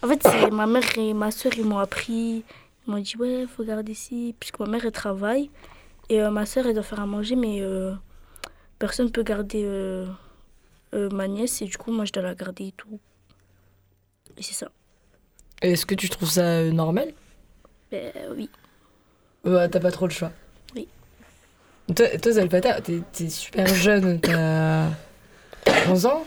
En 0.02 0.08
fait, 0.08 0.20
c'est 0.22 0.50
ma 0.50 0.66
mère 0.66 0.82
et 0.98 1.14
ma 1.14 1.30
soeur, 1.30 1.52
ils 1.56 1.64
m'ont 1.64 1.78
appris. 1.78 2.44
Ils 2.86 2.90
m'ont 2.90 2.98
dit, 2.98 3.16
ouais, 3.16 3.46
faut 3.56 3.64
garder 3.64 3.92
ici. 3.92 4.34
Puisque 4.38 4.58
ma 4.60 4.66
mère, 4.66 4.84
elle 4.84 4.92
travaille. 4.92 5.48
Et 6.10 6.20
euh, 6.20 6.30
ma 6.30 6.44
soeur, 6.44 6.66
elle 6.66 6.74
doit 6.74 6.82
faire 6.82 7.00
à 7.00 7.06
manger, 7.06 7.36
mais 7.36 7.60
euh, 7.60 7.94
personne 8.78 9.06
ne 9.06 9.10
peut 9.10 9.22
garder 9.22 9.62
euh, 9.64 10.04
euh, 10.94 11.08
ma 11.10 11.28
nièce. 11.28 11.62
Et 11.62 11.66
du 11.66 11.76
coup, 11.76 11.92
moi, 11.92 12.04
je 12.04 12.12
dois 12.12 12.22
la 12.22 12.34
garder 12.34 12.68
et 12.68 12.72
tout. 12.72 12.98
Et 14.36 14.42
c'est 14.42 14.54
ça. 14.54 14.70
Est-ce 15.60 15.86
que 15.86 15.94
tu 15.94 16.08
trouves 16.08 16.30
ça 16.30 16.42
euh, 16.42 16.72
normal? 16.72 17.12
Ben 17.90 18.12
oui. 18.36 18.48
Bah, 19.44 19.68
t'as 19.68 19.80
pas 19.80 19.90
trop 19.90 20.06
le 20.06 20.12
choix. 20.12 20.32
Oui. 20.74 20.88
Toi, 21.94 22.08
toi 22.18 22.32
Zalpata, 22.32 22.80
t'es 22.80 23.00
t'es 23.12 23.28
super 23.28 23.66
jeune, 23.66 24.20
t'as 24.20 24.88
11 25.88 26.06
ans? 26.06 26.24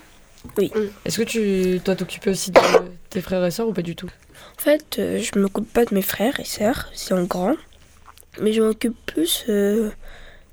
Oui. 0.57 0.71
Est-ce 1.05 1.17
que 1.17 1.23
tu 1.23 1.81
toi 1.83 1.95
t'occupes 1.95 2.27
aussi 2.27 2.51
de 2.51 2.59
tes 3.09 3.21
frères 3.21 3.43
et 3.43 3.51
sœurs 3.51 3.67
ou 3.67 3.73
pas 3.73 3.81
du 3.81 3.95
tout? 3.95 4.09
En 4.57 4.61
fait, 4.61 4.99
euh, 4.99 5.19
je 5.19 5.37
m'occupe 5.39 5.71
pas 5.71 5.85
de 5.85 5.93
mes 5.95 6.01
frères 6.01 6.39
et 6.39 6.45
sœurs, 6.45 6.89
ils 6.93 6.99
sont 6.99 7.23
grands. 7.23 7.55
Mais 8.41 8.53
je 8.53 8.61
m'occupe 8.61 8.97
plus 9.05 9.45
euh, 9.49 9.91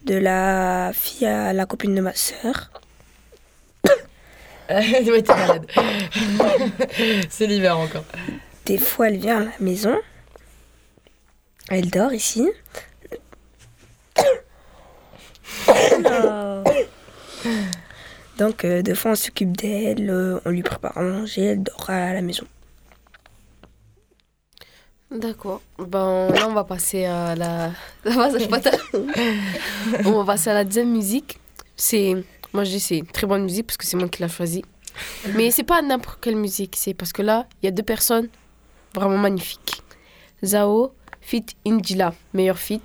de 0.04 0.14
la 0.14 0.92
fille 0.95 1.26
à 1.26 1.52
la 1.52 1.66
copine 1.66 1.95
de 1.95 2.00
ma 2.00 2.14
sœur. 2.14 2.71
Ouais, 5.06 5.22
t'es 5.22 5.34
malade. 5.34 5.66
C'est 7.28 7.46
l'hiver 7.46 7.78
encore. 7.78 8.04
Des 8.64 8.78
fois, 8.78 9.08
elle 9.08 9.18
vient 9.18 9.42
à 9.42 9.44
la 9.44 9.50
maison. 9.60 9.96
Elle 11.68 11.90
dort 11.90 12.12
ici. 12.12 12.48
Donc, 18.38 18.64
euh, 18.64 18.82
des 18.82 18.94
fois, 18.94 19.12
on 19.12 19.14
s'occupe 19.14 19.56
d'elle, 19.56 20.10
euh, 20.10 20.40
on 20.44 20.50
lui 20.50 20.62
prépare 20.62 20.96
à 20.96 21.02
manger, 21.02 21.42
elle 21.44 21.62
dort 21.62 21.90
à 21.90 22.12
la 22.12 22.22
maison. 22.22 22.46
D'accord. 25.10 25.60
Ben, 25.78 26.28
là, 26.30 26.48
on 26.48 26.54
va 26.54 26.64
passer 26.64 27.04
à 27.04 27.34
la. 27.34 27.70
On 30.04 30.12
va 30.12 30.24
passer 30.24 30.50
à 30.50 30.54
la 30.54 30.64
deuxième 30.64 30.90
musique. 30.90 31.38
C'est. 31.76 32.16
Moi, 32.52 32.64
je 32.64 32.71
dis 32.71 32.80
c'est 32.80 32.99
une 32.99 33.06
très 33.06 33.26
bonne 33.26 33.44
musique 33.44 33.66
parce 33.66 33.76
que 33.76 33.87
c'est 33.87 33.97
moi 33.97 34.09
qui 34.09 34.23
l'ai 34.23 34.28
choisie. 34.28 34.64
Mais 35.35 35.50
c'est 35.50 35.62
pas 35.62 35.80
n'importe 35.82 36.18
quelle 36.21 36.37
musique. 36.37 36.76
C'est 36.76 36.94
parce 36.94 37.12
que 37.12 37.23
là, 37.23 37.47
il 37.62 37.66
y 37.66 37.68
a 37.68 37.71
deux 37.71 37.82
personnes 37.82 38.28
vraiment 38.94 39.18
magnifique. 39.18 39.82
Zao, 40.44 40.92
fit 41.21 41.47
Indila, 41.66 42.14
meilleur 42.35 42.59
fit. 42.59 42.82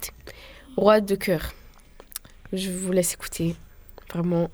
Roi 0.78 1.02
de 1.02 1.16
cœur. 1.16 1.54
Je 2.54 2.70
vous 2.72 2.92
laisse 2.92 3.14
écouter. 3.14 3.56
Vraiment. 4.14 4.50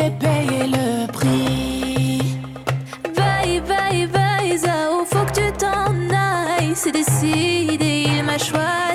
Et 0.00 0.10
payé 0.10 0.66
le 0.66 1.06
prix. 1.12 2.22
Bye 3.16 3.60
bye 3.68 4.06
bye 4.06 4.56
Zao, 4.58 5.04
faut 5.04 5.24
que 5.26 5.40
tu 5.40 5.52
t'en 5.58 5.92
ailles. 6.14 6.72
C'est 6.74 6.92
décidé, 6.92 8.04
il 8.06 8.24
m'a 8.24 8.38
choisi. 8.38 8.89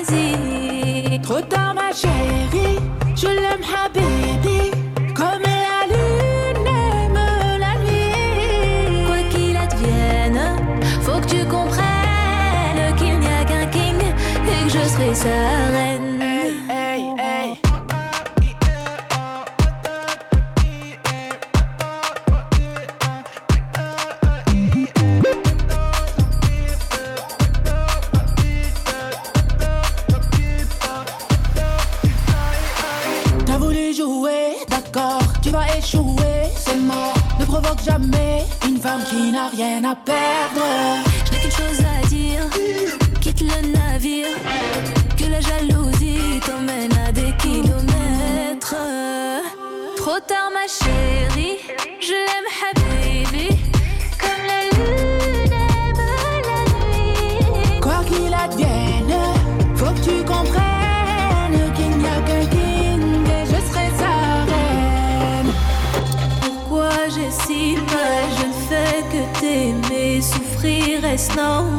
no 71.36 71.75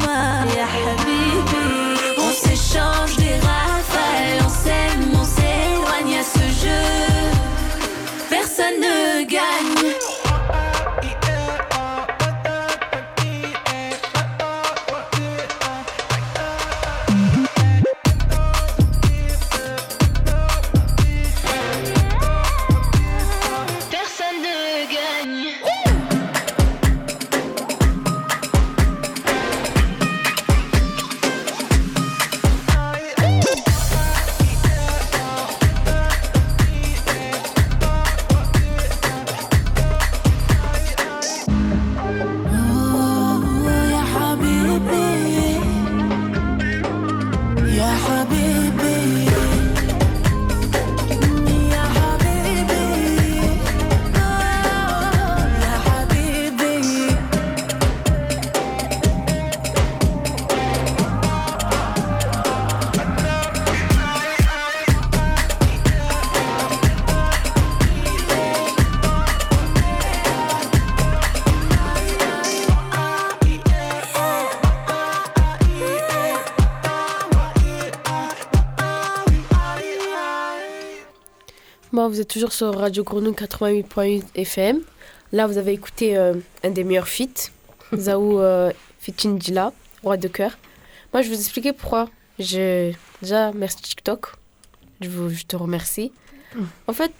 Baby. 48.08 49.57
Vous 82.08 82.22
êtes 82.22 82.28
toujours 82.28 82.52
sur 82.52 82.74
Radio 82.74 83.04
Grenouille 83.04 83.34
88.8 83.34 84.22
FM. 84.34 84.80
Là, 85.32 85.46
vous 85.46 85.58
avez 85.58 85.74
écouté 85.74 86.16
euh, 86.16 86.32
un 86.64 86.70
des 86.70 86.82
meilleurs 86.82 87.06
feats, 87.06 87.50
Zao 87.94 88.40
euh, 88.40 88.72
Fitindila, 88.98 89.74
Roi 90.02 90.16
de 90.16 90.26
cœur. 90.26 90.56
Moi, 91.12 91.20
je 91.20 91.28
vais 91.28 91.34
vous 91.34 91.40
expliquer 91.42 91.74
pourquoi. 91.74 92.08
Je... 92.38 92.94
Déjà, 93.20 93.52
merci 93.52 93.76
TikTok. 93.82 94.28
Je, 95.02 95.10
vous, 95.10 95.28
je 95.28 95.44
te 95.44 95.54
remercie. 95.54 96.10
En 96.86 96.94
fait, 96.94 97.12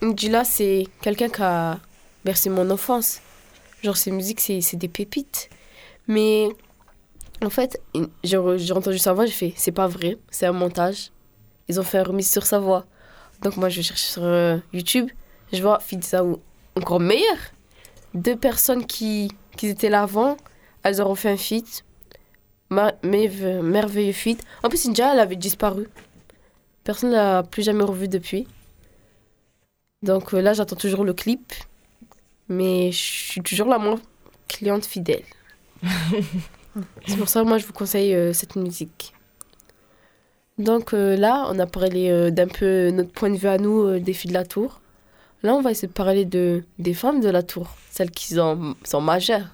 Ndila, 0.00 0.44
c'est 0.44 0.86
quelqu'un 1.02 1.28
qui 1.28 1.42
a 1.42 1.78
bercé 2.24 2.48
mon 2.48 2.70
enfance. 2.70 3.20
Genre, 3.82 3.98
ses 3.98 4.12
musiques, 4.12 4.40
c'est 4.40 4.76
des 4.76 4.88
pépites. 4.88 5.50
Mais 6.08 6.48
en 7.44 7.50
fait, 7.50 7.82
j'ai 8.24 8.38
entendu 8.72 8.98
sa 8.98 9.12
voix, 9.12 9.26
j'ai 9.26 9.32
fait, 9.32 9.52
c'est 9.56 9.72
pas 9.72 9.88
vrai, 9.88 10.16
c'est 10.30 10.46
un 10.46 10.52
montage. 10.52 11.10
Ils 11.68 11.78
ont 11.78 11.84
fait 11.84 11.98
un 11.98 12.04
remise 12.04 12.30
sur 12.30 12.46
sa 12.46 12.58
voix. 12.58 12.86
Donc 13.42 13.56
moi, 13.56 13.68
je 13.68 13.82
cherche 13.82 14.02
sur 14.02 14.22
euh, 14.24 14.58
YouTube, 14.72 15.10
je 15.52 15.60
vois 15.62 15.80
Fidzaou 15.80 16.40
encore 16.76 17.00
meilleur. 17.00 17.36
Deux 18.14 18.36
personnes 18.36 18.86
qui, 18.86 19.30
qui 19.56 19.66
étaient 19.68 19.88
là 19.90 20.02
avant, 20.02 20.36
elles 20.82 21.00
auront 21.00 21.14
fait 21.14 21.30
un 21.30 21.36
feat. 21.36 21.84
Ma- 22.70 22.94
merve- 23.02 23.62
merveilleux 23.62 24.12
feat. 24.12 24.42
En 24.62 24.68
plus, 24.68 24.86
India, 24.86 25.12
elle 25.12 25.20
avait 25.20 25.36
disparu. 25.36 25.88
Personne 26.84 27.10
ne 27.10 27.14
l'a 27.16 27.42
plus 27.42 27.62
jamais 27.62 27.84
revu 27.84 28.08
depuis. 28.08 28.46
Donc 30.02 30.34
euh, 30.34 30.40
là, 30.40 30.52
j'attends 30.52 30.76
toujours 30.76 31.04
le 31.04 31.12
clip. 31.12 31.52
Mais 32.48 32.92
je 32.92 32.98
suis 32.98 33.40
toujours 33.42 33.68
la 33.68 33.78
moins 33.78 34.00
cliente 34.48 34.84
fidèle. 34.84 35.22
C'est 37.06 37.16
pour 37.16 37.28
ça 37.28 37.42
que 37.42 37.46
moi, 37.48 37.58
je 37.58 37.66
vous 37.66 37.72
conseille 37.72 38.14
euh, 38.14 38.32
cette 38.32 38.56
musique. 38.56 39.12
Donc 40.62 40.94
euh, 40.94 41.16
là, 41.16 41.46
on 41.48 41.58
a 41.58 41.66
parlé 41.66 42.10
euh, 42.10 42.30
d'un 42.30 42.46
peu 42.46 42.90
notre 42.90 43.10
point 43.10 43.30
de 43.30 43.36
vue 43.36 43.48
à 43.48 43.58
nous 43.58 43.82
euh, 43.82 44.00
des 44.00 44.12
filles 44.12 44.30
de 44.30 44.34
la 44.34 44.44
tour. 44.44 44.80
Là, 45.42 45.54
on 45.54 45.60
va 45.60 45.72
essayer 45.72 45.88
de 45.88 45.92
parler 45.92 46.24
de, 46.24 46.62
des 46.78 46.94
femmes 46.94 47.20
de 47.20 47.28
la 47.28 47.42
tour, 47.42 47.74
celles 47.90 48.12
qui 48.12 48.34
sont, 48.34 48.76
sont 48.84 49.00
majeures. 49.00 49.48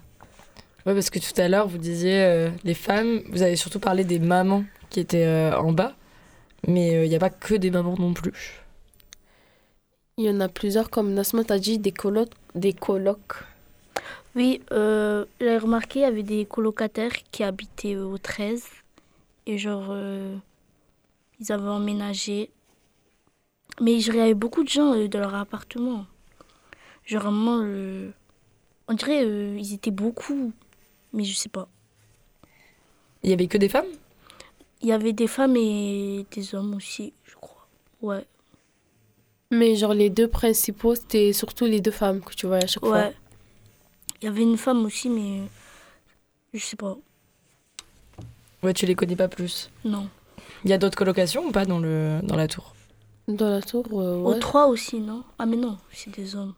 Ouais, 0.85 0.93
parce 0.95 1.09
que 1.09 1.19
tout 1.19 1.41
à 1.41 1.49
l'heure, 1.49 1.67
vous 1.67 1.79
disiez 1.79 2.23
euh, 2.23 2.51
les 2.63 2.75
femmes, 2.75 3.23
vous 3.31 3.43
avez 3.43 3.57
surtout 3.57 3.81
parlé 3.81 4.05
des 4.05 4.19
mamans 4.19 4.65
qui 4.91 5.01
étaient 5.01 5.25
euh, 5.25 5.57
en 5.59 5.73
bas, 5.73 5.95
mais 6.67 7.07
il 7.07 7.09
n'y 7.09 7.17
a 7.17 7.19
pas 7.19 7.31
que 7.31 7.55
des 7.55 7.71
mamans 7.71 7.97
non 7.99 8.13
plus. 8.13 8.33
Il 10.19 10.25
y 10.25 10.31
en 10.31 10.41
a 10.41 10.49
plusieurs, 10.49 10.91
comme 10.91 11.15
Nasma 11.15 11.45
t'a 11.45 11.59
dit, 11.59 11.79
des 11.79 11.93
colocs. 11.93 12.33
Des 12.55 12.73
colocs. 12.75 13.45
Oui, 14.35 14.61
euh, 14.73 15.25
j'ai 15.41 15.59
remarqué, 15.59 16.01
il 16.01 16.03
y 16.03 16.05
avait 16.05 16.23
des 16.23 16.45
colocataires 16.45 17.13
qui 17.31 17.45
habitaient 17.45 17.97
au 17.97 18.19
13. 18.19 18.65
Et 19.47 19.59
genre, 19.59 19.87
euh, 19.91 20.37
ils 21.41 21.53
avaient 21.53 21.69
emménagé. 21.69 22.51
Mais 23.81 24.01
je 24.01 24.11
avait 24.13 24.35
beaucoup 24.35 24.65
de 24.65 24.69
gens 24.69 24.95
euh, 24.95 25.09
dans 25.09 25.21
leur 25.21 25.35
appartement. 25.35 26.07
Genre, 27.05 27.23
vraiment, 27.23 27.61
euh, 27.63 28.11
on 28.89 28.95
dirait 28.95 29.25
euh, 29.25 29.57
ils 29.59 29.75
étaient 29.75 29.91
beaucoup. 29.91 30.53
Mais 31.13 31.25
je 31.25 31.35
sais 31.35 31.49
pas. 31.49 31.69
Il 33.23 33.31
y 33.31 33.33
avait 33.33 33.47
que 33.47 33.59
des 33.59 33.69
femmes? 33.69 33.87
Il 34.81 34.89
y 34.89 34.93
avait 34.93 35.13
des 35.13 35.27
femmes 35.27 35.57
et 35.57 36.27
des 36.31 36.55
hommes 36.55 36.75
aussi, 36.75 37.13
je 37.25 37.35
crois. 37.35 37.67
Ouais. 38.01 38.25
Mais 39.51 39.77
genre 39.77 39.95
les 39.95 40.11
deux 40.11 40.29
principaux, 40.29 40.95
c'était 40.95 41.33
surtout 41.33 41.65
les 41.65 41.81
deux 41.81 41.91
femmes 41.91 42.21
que 42.21 42.35
tu 42.35 42.47
vois 42.47 42.59
à 42.59 42.67
chaque 42.67 42.85
fois. 42.85 42.99
Ouais. 42.99 43.17
Il 44.21 44.27
y 44.27 44.29
avait 44.29 44.43
une 44.43 44.59
femme 44.59 44.85
aussi, 44.85 45.09
mais 45.09 45.43
je 46.53 46.65
sais 46.65 46.77
pas. 46.77 46.97
Ouais, 48.63 48.75
tu 48.75 48.87
les 48.87 48.95
connais 48.95 49.17
pas 49.17 49.29
plus. 49.29 49.71
Non. 49.85 50.09
Il 50.65 50.71
y 50.71 50.73
a 50.73 50.79
d'autres 50.79 50.97
colocations 50.99 51.47
ou 51.47 51.53
pas 51.53 51.65
dans, 51.65 51.79
le, 51.79 52.21
dans 52.23 52.37
la 52.37 52.49
tour? 52.49 52.75
Dans 53.29 53.51
la 53.51 53.63
tour, 53.63 53.87
euh, 53.93 54.17
Aux 54.17 54.33
ouais. 54.33 54.39
trois 54.39 54.67
aussi, 54.69 55.01
non? 55.01 55.23
Ah, 55.39 55.47
mais 55.47 55.57
non, 55.57 55.79
c'est 55.93 56.11
des 56.11 56.35
hommes. 56.35 56.55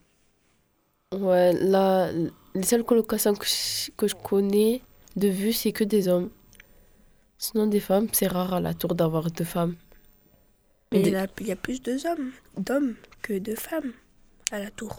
Ouais, 1.12 1.52
là, 1.52 2.10
les 2.54 2.62
seules 2.62 2.84
colocations 2.84 3.34
que 3.34 3.46
je, 3.46 3.90
que 3.96 4.06
je 4.06 4.14
connais 4.14 4.80
de 5.16 5.28
vue, 5.28 5.52
c'est 5.52 5.72
que 5.72 5.84
des 5.84 6.06
hommes. 6.08 6.30
Sinon, 7.38 7.66
des 7.66 7.80
femmes, 7.80 8.06
c'est 8.12 8.28
rare 8.28 8.54
à 8.54 8.60
la 8.60 8.74
tour 8.74 8.94
d'avoir 8.94 9.30
deux 9.30 9.44
femmes. 9.44 9.74
Mais 10.92 11.02
Des- 11.02 11.08
il 11.08 11.12
y, 11.14 11.16
a, 11.16 11.26
il 11.40 11.46
y 11.48 11.52
a 11.52 11.56
plus 11.56 11.82
de 11.82 11.92
hommes, 12.06 12.30
d'hommes 12.56 12.94
que 13.22 13.38
de 13.38 13.54
femmes 13.54 13.92
à 14.52 14.58
la 14.60 14.70
tour. 14.70 14.98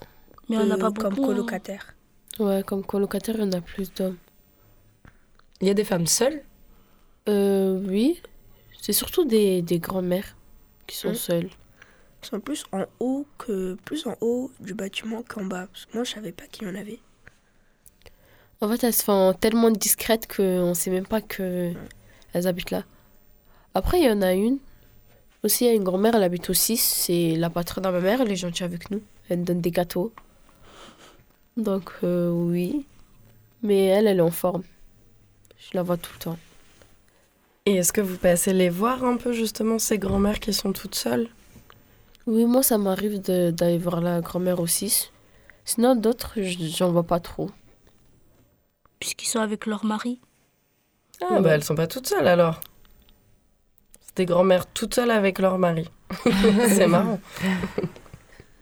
Mais 0.49 0.57
on 0.57 0.65
n'a 0.65 0.77
pas 0.77 0.91
Comme 0.91 1.13
hein. 1.13 1.15
colocataires. 1.15 1.95
Ouais, 2.39 2.63
comme 2.63 2.83
colocataire, 2.85 3.35
il 3.37 3.41
y 3.41 3.47
en 3.47 3.51
a 3.53 3.61
plus 3.61 3.93
d'hommes. 3.93 4.17
Il 5.61 5.67
y 5.67 5.69
a 5.69 5.73
des 5.73 5.83
femmes 5.85 6.07
seules? 6.07 6.41
Euh, 7.29 7.81
oui. 7.87 8.21
C'est 8.81 8.93
surtout 8.93 9.25
des, 9.25 9.61
des 9.61 9.79
grands-mères 9.79 10.35
qui 10.87 10.97
sont 10.97 11.09
Hein 11.09 11.13
seules. 11.13 11.49
Ils 12.23 12.27
sont 12.27 12.39
plus 12.39 12.65
en 12.71 12.85
haut 12.99 13.25
que 13.37 13.75
plus 13.85 14.05
en 14.07 14.15
haut 14.21 14.51
du 14.59 14.73
bâtiment 14.73 15.23
qu'en 15.23 15.45
bas. 15.45 15.67
Parce 15.67 15.85
que 15.85 15.93
moi, 15.93 16.03
je 16.03 16.11
savais 16.11 16.31
pas 16.31 16.45
qu'il 16.47 16.67
y 16.67 16.71
en 16.71 16.75
avait. 16.75 16.99
En 18.59 18.69
fait, 18.69 18.83
elles 18.83 18.93
se 18.93 19.03
font 19.03 19.33
tellement 19.33 19.71
discrètes 19.71 20.27
qu'on 20.27 20.73
sait 20.73 20.89
même 20.91 21.05
pas 21.05 21.21
que 21.21 21.73
elles 22.33 22.47
habitent 22.47 22.71
là. 22.71 22.83
Après, 23.73 23.99
il 23.99 24.05
y 24.05 24.11
en 24.11 24.21
a 24.21 24.33
une. 24.33 24.57
Aussi, 25.43 25.65
il 25.65 25.67
y 25.67 25.71
a 25.71 25.73
une 25.73 25.83
grand-mère, 25.83 26.15
elle 26.15 26.23
habite 26.23 26.49
au 26.49 26.53
6. 26.53 26.77
C'est 26.77 27.35
la 27.35 27.49
patronne 27.49 27.85
à 27.85 27.91
ma 27.91 27.99
mère, 27.99 28.21
elle 28.21 28.31
est 28.31 28.35
gentille 28.35 28.65
avec 28.65 28.91
nous. 28.91 29.01
Elle 29.29 29.39
nous 29.39 29.45
donne 29.45 29.61
des 29.61 29.71
gâteaux. 29.71 30.11
Donc, 31.57 31.91
euh, 32.03 32.29
oui. 32.29 32.85
Mais 33.63 33.85
elle, 33.85 34.07
elle 34.07 34.17
est 34.17 34.21
en 34.21 34.31
forme. 34.31 34.63
Je 35.57 35.69
la 35.73 35.83
vois 35.83 35.97
tout 35.97 36.11
le 36.15 36.19
temps. 36.19 36.37
Et 37.65 37.75
est-ce 37.75 37.93
que 37.93 38.01
vous 38.01 38.17
passez 38.17 38.53
les 38.53 38.69
voir 38.69 39.03
un 39.03 39.17
peu 39.17 39.33
justement 39.33 39.77
ces 39.77 39.99
grand-mères 39.99 40.39
qui 40.39 40.53
sont 40.53 40.73
toutes 40.73 40.95
seules? 40.95 41.29
Oui, 42.25 42.45
moi, 42.45 42.63
ça 42.63 42.77
m'arrive 42.77 43.21
de- 43.21 43.51
d'aller 43.51 43.77
voir 43.77 44.01
la 44.01 44.21
grand-mère 44.21 44.59
au 44.59 44.67
6. 44.67 45.11
Sinon, 45.63 45.95
d'autres, 45.95 46.33
j'en 46.41 46.91
vois 46.91 47.03
pas 47.03 47.19
trop. 47.19 47.49
Puisqu'ils 48.99 49.27
sont 49.27 49.39
avec 49.39 49.65
leur 49.67 49.85
mari. 49.85 50.19
Ah 51.21 51.39
bah 51.39 51.51
elles 51.51 51.63
sont 51.63 51.75
pas 51.75 51.85
toutes 51.87 52.07
seules 52.07 52.27
alors. 52.27 52.61
C'est 54.01 54.17
des 54.17 54.25
grand-mères 54.25 54.65
toutes 54.65 54.95
seules 54.95 55.11
avec 55.11 55.37
leur 55.37 55.59
mari. 55.59 55.87
c'est 56.67 56.87
marrant. 56.87 57.19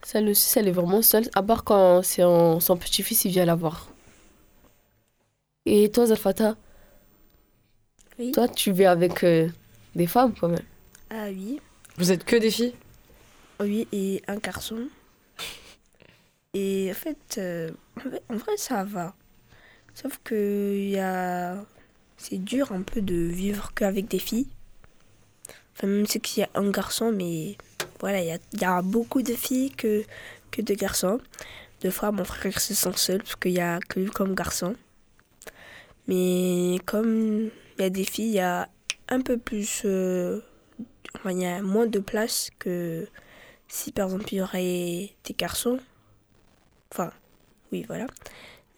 Celle 0.03 0.27
aussi, 0.29 0.59
elle 0.59 0.67
est 0.67 0.71
vraiment 0.71 1.01
seule, 1.01 1.29
à 1.35 1.41
part 1.43 1.63
quand 1.63 2.01
c'est 2.03 2.21
son 2.23 2.77
petit-fils, 2.77 3.23
il 3.25 3.31
vient 3.31 3.45
la 3.45 3.55
voir. 3.55 3.87
Et 5.65 5.89
toi, 5.89 6.05
Zalfata 6.07 6.55
Oui. 8.19 8.31
Toi, 8.33 8.47
tu 8.49 8.71
vis 8.73 8.85
avec 8.85 9.23
euh, 9.23 9.47
des 9.95 10.05
femmes 10.07 10.33
quand 10.39 10.49
même. 10.49 10.65
Ah 11.09 11.27
oui. 11.29 11.59
Vous 11.97 12.11
êtes 12.11 12.25
que 12.25 12.35
des 12.35 12.51
filles? 12.51 12.75
Oui, 13.61 13.87
et 13.91 14.21
un 14.27 14.35
garçon. 14.37 14.89
Et 16.53 16.89
en 16.91 16.93
fait, 16.93 17.37
euh, 17.37 17.71
en 17.97 18.09
vrai- 18.09 18.21
en 18.29 18.35
vrai, 18.35 18.57
ça 18.57 18.83
va. 18.83 19.15
Sauf 19.93 20.19
que 20.23 20.75
il 20.75 20.89
y 20.89 20.99
a... 20.99 21.63
c'est 22.17 22.43
dur 22.43 22.71
un 22.71 22.81
peu 22.81 23.01
de 23.01 23.15
vivre 23.15 23.71
qu'avec 23.73 24.07
des 24.07 24.19
filles. 24.19 24.47
Enfin, 25.75 25.87
même 25.87 26.05
si 26.05 26.19
qu'il 26.19 26.41
y 26.41 26.43
a 26.43 26.49
un 26.55 26.69
garçon, 26.71 27.11
mais 27.11 27.55
voilà, 27.99 28.21
il 28.21 28.27
y 28.27 28.31
a, 28.31 28.37
il 28.53 28.61
y 28.61 28.65
a 28.65 28.81
beaucoup 28.81 29.21
de 29.21 29.33
filles 29.33 29.71
que, 29.71 30.03
que 30.51 30.61
de 30.61 30.73
garçons. 30.73 31.19
Deux 31.81 31.91
fois, 31.91 32.11
mon 32.11 32.25
frère 32.25 32.59
se 32.59 32.73
sent 32.73 32.91
seul 32.97 33.19
parce 33.19 33.37
qu'il 33.37 33.53
y 33.53 33.61
a 33.61 33.79
que 33.79 33.99
lui 34.01 34.09
comme 34.09 34.35
garçon. 34.35 34.75
Mais 36.07 36.77
comme 36.85 37.49
il 37.79 37.83
y 37.83 37.85
a 37.85 37.89
des 37.89 38.03
filles, 38.03 38.27
il 38.29 38.33
y 38.35 38.39
a 38.39 38.69
un 39.09 39.21
peu 39.21 39.37
plus. 39.37 39.83
euh, 39.85 40.41
enfin, 41.15 41.31
il 41.31 41.39
y 41.41 41.45
a 41.45 41.61
moins 41.61 41.87
de 41.87 41.99
place 41.99 42.49
que 42.59 43.07
si 43.67 43.91
par 43.91 44.07
exemple 44.07 44.25
il 44.33 44.37
y 44.37 44.41
aurait 44.41 45.09
des 45.23 45.33
garçons. 45.37 45.79
Enfin, 46.91 47.11
oui, 47.71 47.83
voilà. 47.87 48.07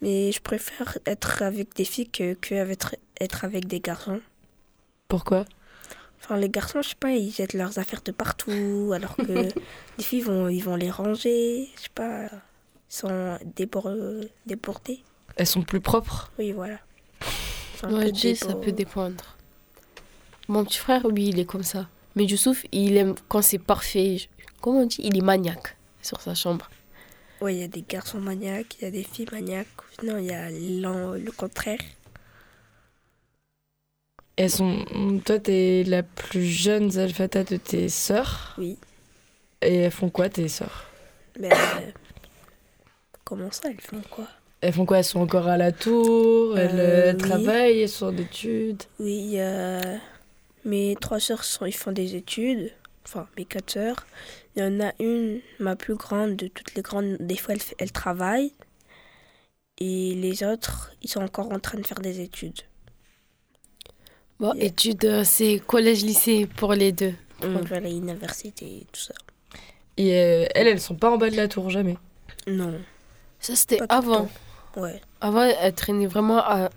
Mais 0.02 0.32
je 0.32 0.42
préfère 0.42 0.98
être 1.06 1.42
avec 1.44 1.76
des 1.76 1.86
filles 1.86 2.10
que, 2.10 2.34
que 2.34 2.56
avec- 2.56 3.00
être 3.20 3.46
avec 3.46 3.68
des 3.68 3.80
garçons. 3.80 4.22
Pourquoi? 5.08 5.46
Enfin, 6.20 6.38
les 6.38 6.50
garçons, 6.50 6.82
je 6.82 6.90
sais 6.90 6.96
pas, 6.96 7.12
ils 7.12 7.32
jettent 7.32 7.54
leurs 7.54 7.80
affaires 7.80 8.02
de 8.04 8.12
partout, 8.12 8.92
alors 8.94 9.16
que 9.18 9.24
les 9.98 10.04
filles, 10.04 10.22
vont, 10.22 10.48
ils 10.50 10.62
vont 10.64 10.76
les 10.76 10.92
ranger, 10.92 11.70
je 11.76 11.82
sais 11.82 11.90
pas, 11.94 12.26
ils 12.26 12.30
sont 12.90 13.38
débor- 13.56 14.28
débordés. 14.46 15.00
Elles 15.36 15.48
sont 15.48 15.64
plus 15.64 15.82
propres? 15.82 16.32
Oui, 16.38 16.52
voilà. 16.52 16.80
Ouais, 17.90 18.12
peu 18.12 18.12
Jay, 18.14 18.34
ça 18.36 18.56
peut 18.56 18.72
dépendre. 18.72 19.38
Mon 20.48 20.64
petit 20.66 20.78
frère, 20.78 21.06
oui, 21.06 21.30
il 21.30 21.40
est 21.40 21.46
comme 21.46 21.64
ça. 21.64 21.90
Mais 22.16 22.26
Youssouf, 22.26 22.66
il 22.72 22.96
aime 22.98 23.16
quand 23.28 23.42
c'est 23.42 23.58
parfait. 23.60 24.18
Je- 24.18 24.28
Comment 24.62 24.82
on 24.82 24.86
dit? 24.86 25.02
Il 25.04 25.18
est 25.18 25.22
maniaque 25.22 25.76
sur 26.02 26.22
sa 26.22 26.36
chambre. 26.36 26.70
Ouais, 27.42 27.56
il 27.56 27.60
y 27.60 27.64
a 27.64 27.68
des 27.68 27.82
garçons 27.82 28.22
maniaques, 28.22 28.78
il 28.80 28.84
y 28.84 28.88
a 28.88 28.92
des 28.92 29.04
filles 29.04 29.28
maniaques. 29.34 29.68
Non, 30.04 30.18
il 30.18 30.26
y 30.28 30.32
a 30.32 30.50
le 30.50 31.32
contraire. 31.32 31.80
Elles 34.36 34.50
sont. 34.50 34.84
Toi, 35.26 35.40
t'es 35.40 35.84
la 35.86 36.04
plus 36.04 36.44
jeune 36.46 36.92
Zalfata 36.92 37.46
de 37.46 37.56
tes 37.56 37.88
sœurs? 37.88 38.58
Oui. 38.58 38.80
Et 39.62 39.76
elles 39.76 39.92
font 39.92 40.10
quoi, 40.10 40.30
tes 40.30 40.48
sœurs? 40.48 40.86
Mais 41.40 41.72
euh, 41.78 41.92
comment 43.24 43.52
ça, 43.52 43.70
elles 43.70 43.82
font 43.82 44.02
quoi? 44.10 44.28
Elles 44.62 44.74
font 44.74 44.86
quoi? 44.86 45.00
Elles 45.00 45.04
sont 45.04 45.20
encore 45.20 45.48
à 45.48 45.58
la 45.58 45.72
tour 45.72 46.58
Elles, 46.58 46.80
Euh, 46.80 47.10
elles 47.10 47.16
oui. 47.16 47.22
travaillent 47.22 47.82
Elles 47.82 47.90
sont 47.90 48.08
en 48.08 48.18
études 48.18 48.84
Oui, 49.00 49.38
mes 50.64 50.96
trois 51.02 51.20
sœurs 51.20 51.44
sont, 51.44 51.66
ils 51.66 51.74
font 51.74 51.92
des 51.92 52.16
études. 52.16 52.72
Enfin, 53.06 53.28
mes 53.36 53.46
quatre 53.46 53.72
sœurs. 53.72 54.06
Il 54.56 54.62
y 54.62 54.66
en 54.66 54.80
a 54.80 54.94
une, 55.00 55.40
ma 55.60 55.76
plus 55.76 55.96
grande 55.96 56.36
de 56.36 56.48
toutes 56.48 56.76
les 56.76 56.84
grandes, 56.84 57.18
des 57.20 57.36
fois 57.38 57.56
elle, 57.56 57.62
elle 57.80 57.92
travaille. 57.92 58.54
Et 59.80 60.14
les 60.14 60.44
autres, 60.44 60.92
ils 61.02 61.10
sont 61.10 61.22
encore 61.22 61.52
en 61.52 61.60
train 61.60 61.80
de 61.80 61.88
faire 61.88 62.00
des 62.00 62.22
études. 62.22 62.62
Bon, 64.40 64.54
études, 64.54 65.06
euh, 65.06 65.24
c'est 65.24 65.60
collège-lycée 65.66 66.48
pour 66.58 66.74
les 66.74 66.92
deux. 66.92 67.14
Donc, 67.42 67.64
vers 67.66 67.82
l'université 67.82 68.66
et 68.66 68.88
tout 68.92 69.02
ça. 69.02 69.14
Et 69.98 70.16
euh, 70.20 70.46
elles, 70.54 70.68
elles 70.68 70.80
sont 70.80 70.96
pas 70.96 71.10
en 71.10 71.18
bas 71.18 71.32
de 71.32 71.36
la 71.36 71.48
tour, 71.48 71.72
jamais. 71.72 71.98
Non. 72.46 72.80
Ça, 73.40 73.56
c'était 73.56 73.80
avant. 73.90 74.30
Ouais. 74.78 75.02
Avant, 75.22 75.42
elle 75.44 75.74
traînait 75.74 76.08
vraiment 76.08 76.40
à- 76.40 76.70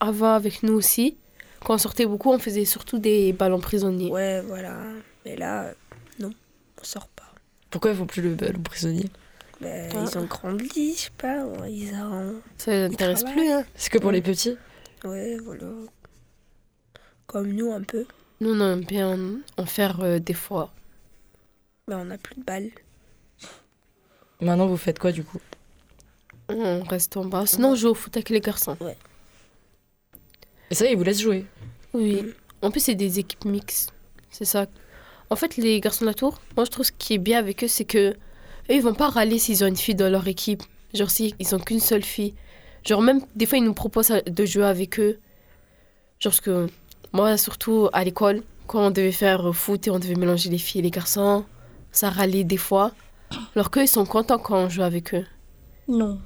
avant 0.00 0.34
avec 0.34 0.62
nous 0.62 0.74
aussi. 0.74 1.16
Quand 1.64 1.74
on 1.74 1.78
sortait 1.78 2.06
beaucoup, 2.06 2.30
on 2.30 2.38
faisait 2.38 2.64
surtout 2.64 2.98
des 2.98 3.32
ballons 3.32 3.60
prisonniers. 3.60 4.10
Ouais, 4.10 4.40
voilà. 4.42 4.78
Mais 5.24 5.36
là, 5.36 5.64
euh, 5.64 5.72
non, 6.20 6.30
on 6.80 6.84
sort 6.84 7.08
pas. 7.08 7.24
Pourquoi 7.70 7.90
elles 7.90 7.96
font 7.96 8.06
plus 8.06 8.22
le 8.22 8.34
ballon 8.34 8.60
prisonnier? 8.62 9.08
Ben, 9.60 9.90
Ah. 9.94 10.04
Ils 10.10 10.18
ont 10.18 10.24
grandi, 10.24 10.94
je 10.94 10.98
sais 11.00 11.10
pas. 11.16 11.44
ouais, 11.46 11.72
Ils 11.72 11.94
ont... 11.94 12.34
Ça 12.58 12.70
les 12.72 12.82
intéresse 12.84 13.24
plus, 13.24 13.50
hein. 13.50 13.64
C'est 13.74 13.90
que 13.90 13.98
pour 13.98 14.10
les 14.10 14.20
petits? 14.22 14.56
Ouais, 15.04 15.36
voilà. 15.42 15.66
Comme 17.26 17.48
nous 17.52 17.72
un 17.72 17.82
peu. 17.82 18.04
Nous, 18.40 18.50
on 18.54 18.72
aime 18.72 18.84
bien 18.84 19.18
en 19.56 19.64
faire 19.66 20.00
euh, 20.00 20.18
des 20.18 20.34
fois. 20.34 20.70
Mais 21.88 21.94
on 21.94 22.04
n'a 22.06 22.18
plus 22.18 22.34
de 22.36 22.42
balles. 22.42 22.70
Maintenant, 24.40 24.66
vous 24.66 24.76
faites 24.76 24.98
quoi 24.98 25.12
du 25.12 25.24
coup? 25.24 25.40
On 26.48 26.82
reste 26.82 27.16
en 27.16 27.24
bas. 27.24 27.46
Sinon, 27.46 27.70
on 27.70 27.74
joue 27.74 27.88
au 27.88 27.94
foot 27.94 28.16
avec 28.16 28.28
les 28.30 28.40
garçons. 28.40 28.76
Ouais. 28.80 28.96
Et 30.70 30.74
ça, 30.74 30.86
ils 30.86 30.96
vous 30.96 31.04
laissent 31.04 31.22
jouer 31.22 31.46
Oui. 31.92 32.22
En 32.62 32.70
plus, 32.70 32.80
c'est 32.80 32.94
des 32.94 33.18
équipes 33.18 33.44
mixtes. 33.44 33.92
C'est 34.30 34.44
ça. 34.44 34.66
En 35.30 35.36
fait, 35.36 35.56
les 35.56 35.80
garçons 35.80 36.04
de 36.04 36.10
la 36.10 36.14
tour, 36.14 36.40
moi, 36.56 36.64
je 36.64 36.70
trouve 36.70 36.84
ce 36.84 36.92
qui 36.92 37.14
est 37.14 37.18
bien 37.18 37.38
avec 37.38 37.64
eux, 37.64 37.68
c'est 37.68 37.84
que 37.84 38.10
eux, 38.10 38.16
ils 38.68 38.82
vont 38.82 38.94
pas 38.94 39.08
râler 39.08 39.38
s'ils 39.38 39.64
ont 39.64 39.66
une 39.66 39.76
fille 39.76 39.94
dans 39.94 40.10
leur 40.10 40.26
équipe. 40.28 40.62
Genre, 40.92 41.10
si 41.10 41.34
ils 41.38 41.54
ont 41.54 41.58
qu'une 41.58 41.80
seule 41.80 42.04
fille. 42.04 42.34
Genre, 42.86 43.00
même 43.00 43.20
des 43.34 43.46
fois, 43.46 43.58
ils 43.58 43.64
nous 43.64 43.74
proposent 43.74 44.12
de 44.26 44.44
jouer 44.44 44.64
avec 44.64 45.00
eux. 45.00 45.18
Genre, 46.20 46.32
parce 46.32 46.40
que 46.40 46.66
moi, 47.12 47.36
surtout 47.36 47.88
à 47.92 48.04
l'école, 48.04 48.42
quand 48.66 48.86
on 48.86 48.90
devait 48.90 49.12
faire 49.12 49.54
foot 49.54 49.86
et 49.86 49.90
on 49.90 49.98
devait 49.98 50.14
mélanger 50.14 50.50
les 50.50 50.58
filles 50.58 50.80
et 50.80 50.84
les 50.84 50.90
garçons, 50.90 51.44
ça 51.92 52.10
râlait 52.10 52.44
des 52.44 52.56
fois. 52.56 52.92
Alors 53.54 53.70
qu'eux, 53.70 53.82
ils 53.82 53.88
sont 53.88 54.06
contents 54.06 54.38
quand 54.38 54.56
on 54.56 54.68
joue 54.68 54.82
avec 54.82 55.14
eux. 55.14 55.26
Non. 55.88 56.20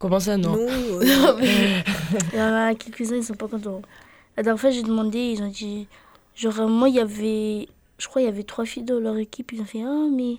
Comment 0.00 0.18
ça, 0.18 0.36
non 0.38 0.52
Nous, 0.56 0.58
euh, 1.02 1.40
Il 2.32 2.38
y 2.38 2.40
en 2.42 2.54
a 2.54 2.74
quelques-uns, 2.74 3.16
ils 3.16 3.22
sont 3.24 3.34
pas 3.34 3.46
contents. 3.48 3.82
La 4.36 4.42
dernière 4.42 4.58
fois, 4.60 4.70
j'ai 4.70 4.82
demandé, 4.82 5.18
ils 5.18 5.42
ont 5.42 5.48
dit. 5.48 5.86
Genre, 6.34 6.58
euh, 6.60 6.66
moi, 6.66 6.88
il 6.88 6.94
y 6.96 7.00
avait. 7.00 7.68
Je 7.98 8.08
crois 8.08 8.22
il 8.22 8.24
y 8.24 8.28
avait 8.28 8.44
trois 8.44 8.64
filles 8.64 8.82
dans 8.84 8.98
leur 8.98 9.18
équipe. 9.18 9.52
Ils 9.52 9.60
ont 9.60 9.64
fait 9.66 9.82
Ah, 9.84 10.08
mais. 10.10 10.38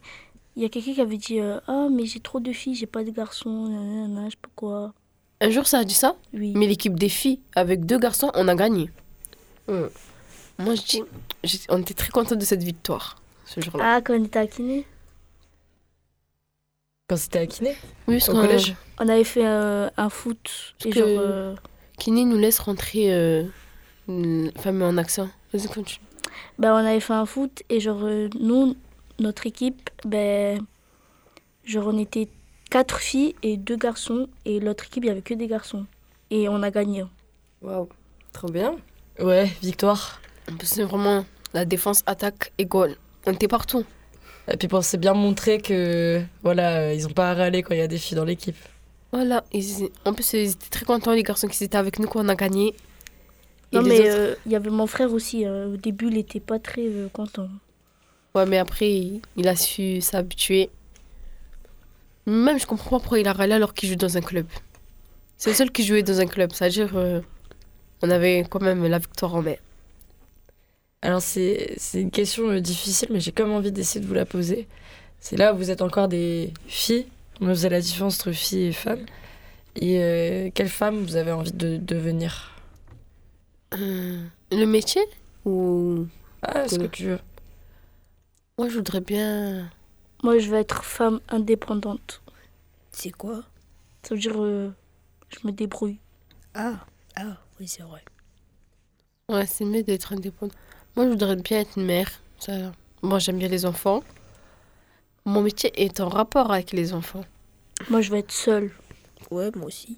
Il 0.57 0.63
y 0.63 0.65
a 0.65 0.69
quelqu'un 0.69 0.93
qui 0.93 0.99
avait 1.01 1.17
dit 1.17 1.39
euh, 1.39 1.59
Ah, 1.67 1.87
mais 1.91 2.05
j'ai 2.07 2.19
trop 2.19 2.39
de 2.39 2.51
filles, 2.51 2.73
j'ai 2.75 2.87
pas 2.87 3.03
de 3.03 3.11
garçons. 3.11 3.67
Nanana, 3.69 4.25
je 4.25 4.31
sais 4.31 4.37
pas 4.41 4.49
quoi. 4.55 4.93
Un 5.39 5.49
jour, 5.51 5.67
ça 5.67 5.77
a 5.79 5.83
dit 5.83 5.93
ça 5.93 6.15
Oui. 6.33 6.53
Mais 6.55 6.65
l'équipe 6.67 6.97
des 6.97 7.07
filles, 7.07 7.39
avec 7.55 7.85
deux 7.85 7.99
garçons, 7.99 8.31
on 8.33 8.47
a 8.47 8.55
gagné. 8.55 8.89
Mm. 9.67 9.83
Moi, 10.59 10.75
je 10.75 10.81
dis, 10.81 11.03
j'ai- 11.43 11.59
on 11.69 11.79
était 11.81 11.93
très 11.93 12.09
contents 12.09 12.35
de 12.35 12.43
cette 12.45 12.63
victoire, 12.63 13.21
ce 13.45 13.61
jour-là. 13.61 13.83
Ah, 13.95 14.01
quand 14.01 14.13
on 14.19 14.23
était 14.23 14.39
à 14.39 14.47
Kiné, 14.47 14.85
Quand 17.11 17.17
c'était 17.17 17.39
à 17.39 17.45
Kiné 17.45 17.75
oui, 18.07 18.19
parce 18.19 18.29
Au 18.29 18.31
collège 18.31 18.73
on 18.97 19.09
avait 19.09 19.25
fait 19.25 19.45
euh, 19.45 19.89
un 19.97 20.07
foot. 20.07 20.73
Et 20.85 20.91
que- 20.91 20.99
genre. 20.99 21.07
euh, 21.09 21.55
Kiné 21.97 22.23
nous 22.23 22.37
laisse 22.37 22.57
rentrer. 22.59 23.13
Euh, 23.13 23.43
une 24.07 24.49
femme 24.57 24.81
en 24.81 24.95
accent. 24.95 25.27
Vas-y, 25.51 25.67
continue. 25.67 25.99
ben, 26.57 26.71
on 26.71 26.77
avait 26.77 27.01
fait 27.01 27.11
un 27.11 27.25
foot. 27.25 27.63
Et 27.67 27.81
genre, 27.81 27.99
euh, 28.03 28.29
nous, 28.39 28.77
notre 29.19 29.45
équipe, 29.45 29.89
ben. 30.05 30.61
Genre, 31.65 31.85
on 31.87 31.97
était 31.97 32.29
quatre 32.69 32.99
filles 32.99 33.35
et 33.43 33.57
deux 33.57 33.75
garçons. 33.75 34.29
Et 34.45 34.61
l'autre 34.61 34.85
équipe, 34.85 35.03
il 35.03 35.07
y 35.07 35.11
avait 35.11 35.21
que 35.21 35.33
des 35.33 35.47
garçons. 35.47 35.85
Et 36.29 36.47
on 36.47 36.63
a 36.63 36.71
gagné. 36.71 37.03
Waouh, 37.61 37.89
trop 38.31 38.47
bien. 38.49 38.77
Ouais, 39.19 39.51
victoire. 39.61 40.21
C'est 40.63 40.83
vraiment 40.83 41.25
la 41.53 41.65
défense, 41.65 42.03
attaque 42.05 42.53
et 42.57 42.65
goal. 42.65 42.95
On 43.27 43.33
était 43.33 43.49
partout. 43.49 43.83
Et 44.53 44.57
puis 44.57 44.67
on 44.71 44.81
s'est 44.81 44.97
bien 44.97 45.13
montré 45.13 45.59
que 45.59 46.21
voilà, 46.43 46.79
euh, 46.79 46.93
ils 46.93 47.05
ont 47.07 47.11
pas 47.11 47.31
à 47.31 47.33
râler 47.33 47.63
quand 47.63 47.73
il 47.73 47.79
y 47.79 47.83
a 47.83 47.87
des 47.87 47.97
filles 47.97 48.17
dans 48.17 48.25
l'équipe. 48.25 48.55
Voilà. 49.11 49.43
Ils- 49.51 49.89
en 50.05 50.13
plus, 50.13 50.33
ils 50.33 50.51
étaient 50.51 50.69
très 50.69 50.85
contents, 50.85 51.11
les 51.11 51.23
garçons 51.23 51.47
qui 51.47 51.63
étaient 51.63 51.77
avec 51.77 51.99
nous, 51.99 52.07
quand 52.07 52.23
on 52.23 52.29
a 52.29 52.35
gagné. 52.35 52.73
Et 53.71 53.77
Non, 53.77 53.81
mais 53.83 53.99
autres- 53.99 54.09
euh, 54.09 54.35
il 54.45 54.51
y 54.51 54.55
avait 54.55 54.69
mon 54.69 54.87
frère 54.87 55.13
aussi. 55.13 55.45
euh, 55.45 55.73
au 55.73 55.77
début, 55.77 56.07
il 56.07 56.17
était 56.17 56.39
pas 56.39 56.59
très 56.59 56.85
euh, 56.87 57.07
content. 57.09 57.47
Ouais, 58.35 58.45
mais 58.45 58.57
après, 58.57 58.89
il, 58.89 59.21
il 59.37 59.47
a 59.47 59.55
su 59.55 59.99
s'habituer. 60.01 60.69
Même, 62.25 62.59
je 62.59 62.65
comprends 62.65 62.89
pas 62.91 62.99
pourquoi 62.99 63.19
il 63.19 63.27
a 63.27 63.33
râlé 63.33 63.53
alors 63.53 63.73
qu'il 63.73 63.89
joue 63.89 63.95
dans 63.95 64.15
un 64.17 64.21
club. 64.21 64.45
C'est 65.37 65.49
le 65.49 65.55
seul 65.55 65.71
qui 65.71 65.83
jouait 65.83 66.03
dans 66.03 66.19
un 66.19 66.27
club. 66.27 66.51
C'est-à-dire, 66.53 66.91
euh, 66.95 67.19
on 68.01 68.09
avait 68.09 68.45
quand 68.49 68.61
même 68.61 68.85
la 68.87 68.99
victoire 68.99 69.35
en 69.35 69.41
main. 69.41 69.55
Alors 71.01 71.21
c'est 71.21 71.73
c'est 71.77 72.01
une 72.01 72.11
question 72.11 72.49
euh, 72.49 72.59
difficile, 72.59 73.09
mais 73.11 73.19
j'ai 73.19 73.31
comme 73.31 73.51
envie 73.51 73.71
d'essayer 73.71 74.01
de 74.01 74.07
vous 74.07 74.13
la 74.13 74.25
poser. 74.25 74.67
C'est 75.19 75.37
là, 75.37 75.53
vous 75.53 75.71
êtes 75.71 75.81
encore 75.81 76.07
des 76.07 76.53
filles. 76.67 77.07
On 77.39 77.47
faisait 77.47 77.69
la 77.69 77.81
différence 77.81 78.19
entre 78.19 78.31
filles 78.31 78.65
et 78.67 78.71
femmes. 78.71 79.05
Et 79.75 80.03
euh, 80.03 80.49
quelle 80.53 80.69
femme 80.69 81.03
vous 81.03 81.15
avez 81.15 81.31
envie 81.31 81.51
de 81.53 81.77
devenir? 81.77 82.51
Euh, 83.73 84.23
le 84.51 84.65
métier 84.65 85.01
Ou. 85.45 86.07
Ah, 86.41 86.67
ce 86.67 86.77
que 86.77 86.87
tu 86.87 87.05
veux. 87.05 87.19
Moi, 88.57 88.67
je 88.69 88.75
voudrais 88.75 89.01
bien. 89.01 89.69
Moi, 90.23 90.39
je 90.39 90.49
veux 90.49 90.57
être 90.57 90.83
femme 90.83 91.19
indépendante. 91.29 92.21
C'est 92.91 93.11
quoi? 93.11 93.43
Ça 94.03 94.13
veut 94.13 94.21
dire, 94.21 94.35
euh, 94.37 94.71
je 95.29 95.47
me 95.47 95.51
débrouille. 95.51 95.99
Ah, 96.53 96.85
ah, 97.15 97.37
oui, 97.59 97.67
c'est 97.67 97.83
vrai. 97.83 98.03
Ouais, 99.29 99.45
c'est 99.45 99.65
mieux 99.65 99.83
d'être 99.83 100.13
indépendant. 100.13 100.53
Moi, 100.95 101.05
je 101.05 101.09
voudrais 101.11 101.35
bien 101.35 101.59
être 101.61 101.77
une 101.77 101.85
mère. 101.85 102.09
Ça... 102.39 102.53
Moi, 103.01 103.19
j'aime 103.19 103.37
bien 103.37 103.47
les 103.47 103.65
enfants. 103.65 104.03
Mon 105.25 105.41
métier 105.41 105.71
est 105.81 105.99
en 105.99 106.09
rapport 106.09 106.51
avec 106.51 106.71
les 106.71 106.93
enfants. 106.93 107.23
Moi, 107.89 108.01
je 108.01 108.11
veux 108.11 108.17
être 108.17 108.31
seule. 108.31 108.71
Ouais, 109.29 109.49
moi 109.55 109.67
aussi. 109.67 109.97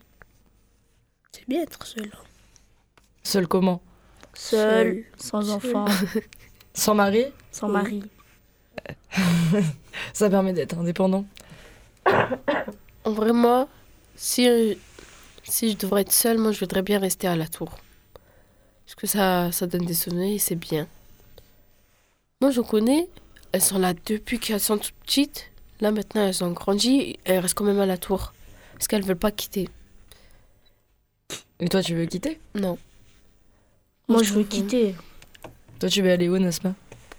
C'est 1.31 1.47
bien 1.47 1.63
être 1.63 1.85
seul. 1.85 2.09
hein. 2.13 2.17
Seule 3.23 3.47
comment? 3.47 3.81
Seule, 4.33 5.03
sans 5.17 5.49
enfant, 5.51 5.85
Sans 6.73 6.95
mari? 6.95 7.25
Sans 7.51 7.67
Oui. 7.67 7.73
mari. 7.73 8.03
Ça 10.13 10.29
permet 10.29 10.53
d'être 10.53 10.77
indépendant. 10.77 11.25
En 13.05 13.11
vrai, 13.11 13.31
moi, 13.31 13.67
si, 14.15 14.77
si 15.43 15.71
je 15.71 15.77
devrais 15.77 16.01
être 16.01 16.11
seule, 16.11 16.37
moi, 16.37 16.51
je 16.51 16.59
voudrais 16.59 16.81
bien 16.81 16.99
rester 16.99 17.27
à 17.27 17.35
la 17.35 17.47
tour. 17.47 17.77
Parce 18.85 18.95
que 18.95 19.07
ça, 19.07 19.51
ça 19.51 19.67
donne 19.67 19.85
des 19.85 19.93
souvenirs 19.93 20.35
et 20.35 20.39
c'est 20.39 20.55
bien. 20.55 20.87
Moi, 22.41 22.51
je 22.51 22.61
connais, 22.61 23.07
elles 23.51 23.61
sont 23.61 23.79
là 23.79 23.93
depuis 24.05 24.39
qu'elles 24.39 24.59
sont 24.59 24.77
toutes 24.77 24.93
petites. 25.05 25.51
Là, 25.79 25.91
maintenant, 25.91 26.27
elles 26.27 26.43
ont 26.43 26.51
grandi 26.51 26.99
et 26.99 27.19
elles 27.23 27.39
restent 27.39 27.57
quand 27.57 27.63
même 27.63 27.79
à 27.79 27.85
la 27.85 27.97
tour. 27.97 28.33
Parce 28.73 28.87
qu'elles 28.87 29.03
veulent 29.03 29.15
pas 29.15 29.31
quitter. 29.31 29.69
Et 31.59 31.69
toi, 31.69 31.81
tu 31.81 31.95
veux 31.95 32.05
quitter? 32.05 32.39
Non. 32.55 32.77
Moi, 34.07 34.23
je 34.23 34.33
veux 34.33 34.43
quitter. 34.43 34.95
Toi, 35.79 35.89
tu 35.89 36.01
veux 36.01 36.11
aller 36.11 36.27
où, 36.27 36.37
Nasma? 36.37 36.73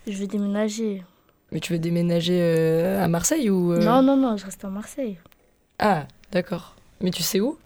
Je 0.07 0.12
veux 0.12 0.27
déménager. 0.27 1.03
Mais 1.50 1.61
tu 1.61 1.72
veux 1.72 1.79
déménager 1.79 2.40
euh, 2.40 3.03
à 3.03 3.09
Marseille 3.09 3.48
ou 3.48 3.72
euh, 3.72 3.79
Non, 3.79 4.03
non, 4.03 4.16
non, 4.16 4.37
je 4.37 4.44
reste 4.44 4.64
à 4.64 4.68
Marseille. 4.68 5.18
Ah, 5.79 6.07
d'accord. 6.33 6.77
Mais 7.00 7.11
tu 7.11 7.22
sais 7.22 7.40
où? 7.40 7.59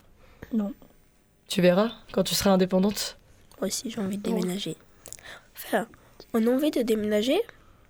Non. 0.52 0.72
Tu 1.48 1.62
verras 1.62 1.92
quand 2.12 2.22
tu 2.22 2.34
seras 2.34 2.50
indépendante. 2.50 3.16
Moi 3.60 3.68
aussi, 3.68 3.90
j'ai 3.90 4.00
envie 4.00 4.18
de 4.18 4.22
déménager. 4.22 4.76
Enfin, 5.56 5.86
on 6.34 6.46
a 6.46 6.50
envie 6.50 6.70
de 6.70 6.82
déménager, 6.82 7.40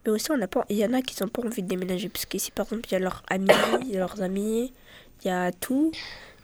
mais 0.04 0.12
aussi, 0.12 0.30
on 0.30 0.40
a 0.40 0.46
pas... 0.46 0.64
il 0.68 0.76
y 0.76 0.84
en 0.84 0.94
a 0.94 1.02
qui 1.02 1.20
n'ont 1.22 1.28
pas 1.28 1.42
envie 1.42 1.62
de 1.62 1.68
déménager. 1.68 2.08
Parce 2.08 2.26
qu'ici, 2.26 2.50
par 2.50 2.66
exemple, 2.66 2.88
il 2.88 2.92
y 2.92 2.96
a 2.96 2.98
leurs 2.98 3.22
amis, 3.28 3.50
il 3.82 3.90
y 3.90 3.96
a 3.96 4.00
leurs 4.00 4.22
amis, 4.22 4.72
il 5.22 5.28
y 5.28 5.30
a 5.30 5.52
tout. 5.52 5.92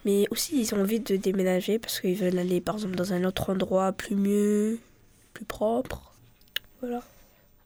Mais 0.04 0.26
aussi, 0.30 0.60
ils 0.60 0.74
ont 0.74 0.80
envie 0.80 1.00
de 1.00 1.16
déménager 1.16 1.78
parce 1.78 2.00
qu'ils 2.00 2.16
veulent 2.16 2.38
aller, 2.38 2.60
par 2.60 2.74
exemple, 2.74 2.94
dans 2.94 3.12
un 3.12 3.24
autre 3.24 3.50
endroit 3.50 3.92
plus 3.92 4.16
mieux, 4.16 4.78
plus 5.32 5.46
propre. 5.46 6.12
Voilà. 6.80 7.02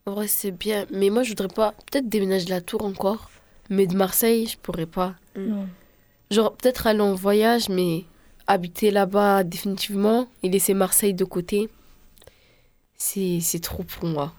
En 0.05 0.13
vrai, 0.13 0.27
c'est 0.27 0.51
bien. 0.51 0.85
Mais 0.91 1.09
moi, 1.09 1.23
je 1.23 1.29
voudrais 1.29 1.49
pas. 1.49 1.73
Peut-être 1.91 2.07
déménager 2.07 2.47
la 2.47 2.61
tour 2.61 2.85
encore. 2.85 3.29
Mais 3.69 3.85
de 3.85 3.95
Marseille, 3.95 4.47
je 4.47 4.57
pourrais 4.57 4.85
pas. 4.85 5.15
Non. 5.35 5.67
Genre, 6.31 6.55
peut-être 6.55 6.87
aller 6.87 7.01
en 7.01 7.13
voyage, 7.13 7.69
mais 7.69 8.05
habiter 8.49 8.89
là-bas 8.91 9.43
définitivement 9.43 10.27
et 10.43 10.49
laisser 10.49 10.73
Marseille 10.73 11.13
de 11.13 11.23
côté, 11.23 11.69
c'est 12.97 13.39
c'est 13.41 13.59
trop 13.61 13.83
pour 13.83 14.05
moi. 14.05 14.33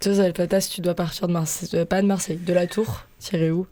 Toi, 0.00 0.46
pas 0.46 0.60
si 0.60 0.70
tu 0.70 0.80
dois 0.82 0.94
partir 0.94 1.26
de 1.26 1.32
Marseille, 1.32 1.70
euh, 1.72 1.86
pas 1.86 2.02
de 2.02 2.06
Marseille, 2.06 2.36
de 2.36 2.52
la 2.52 2.66
Tour, 2.66 3.06
tirer 3.18 3.50
où? 3.50 3.66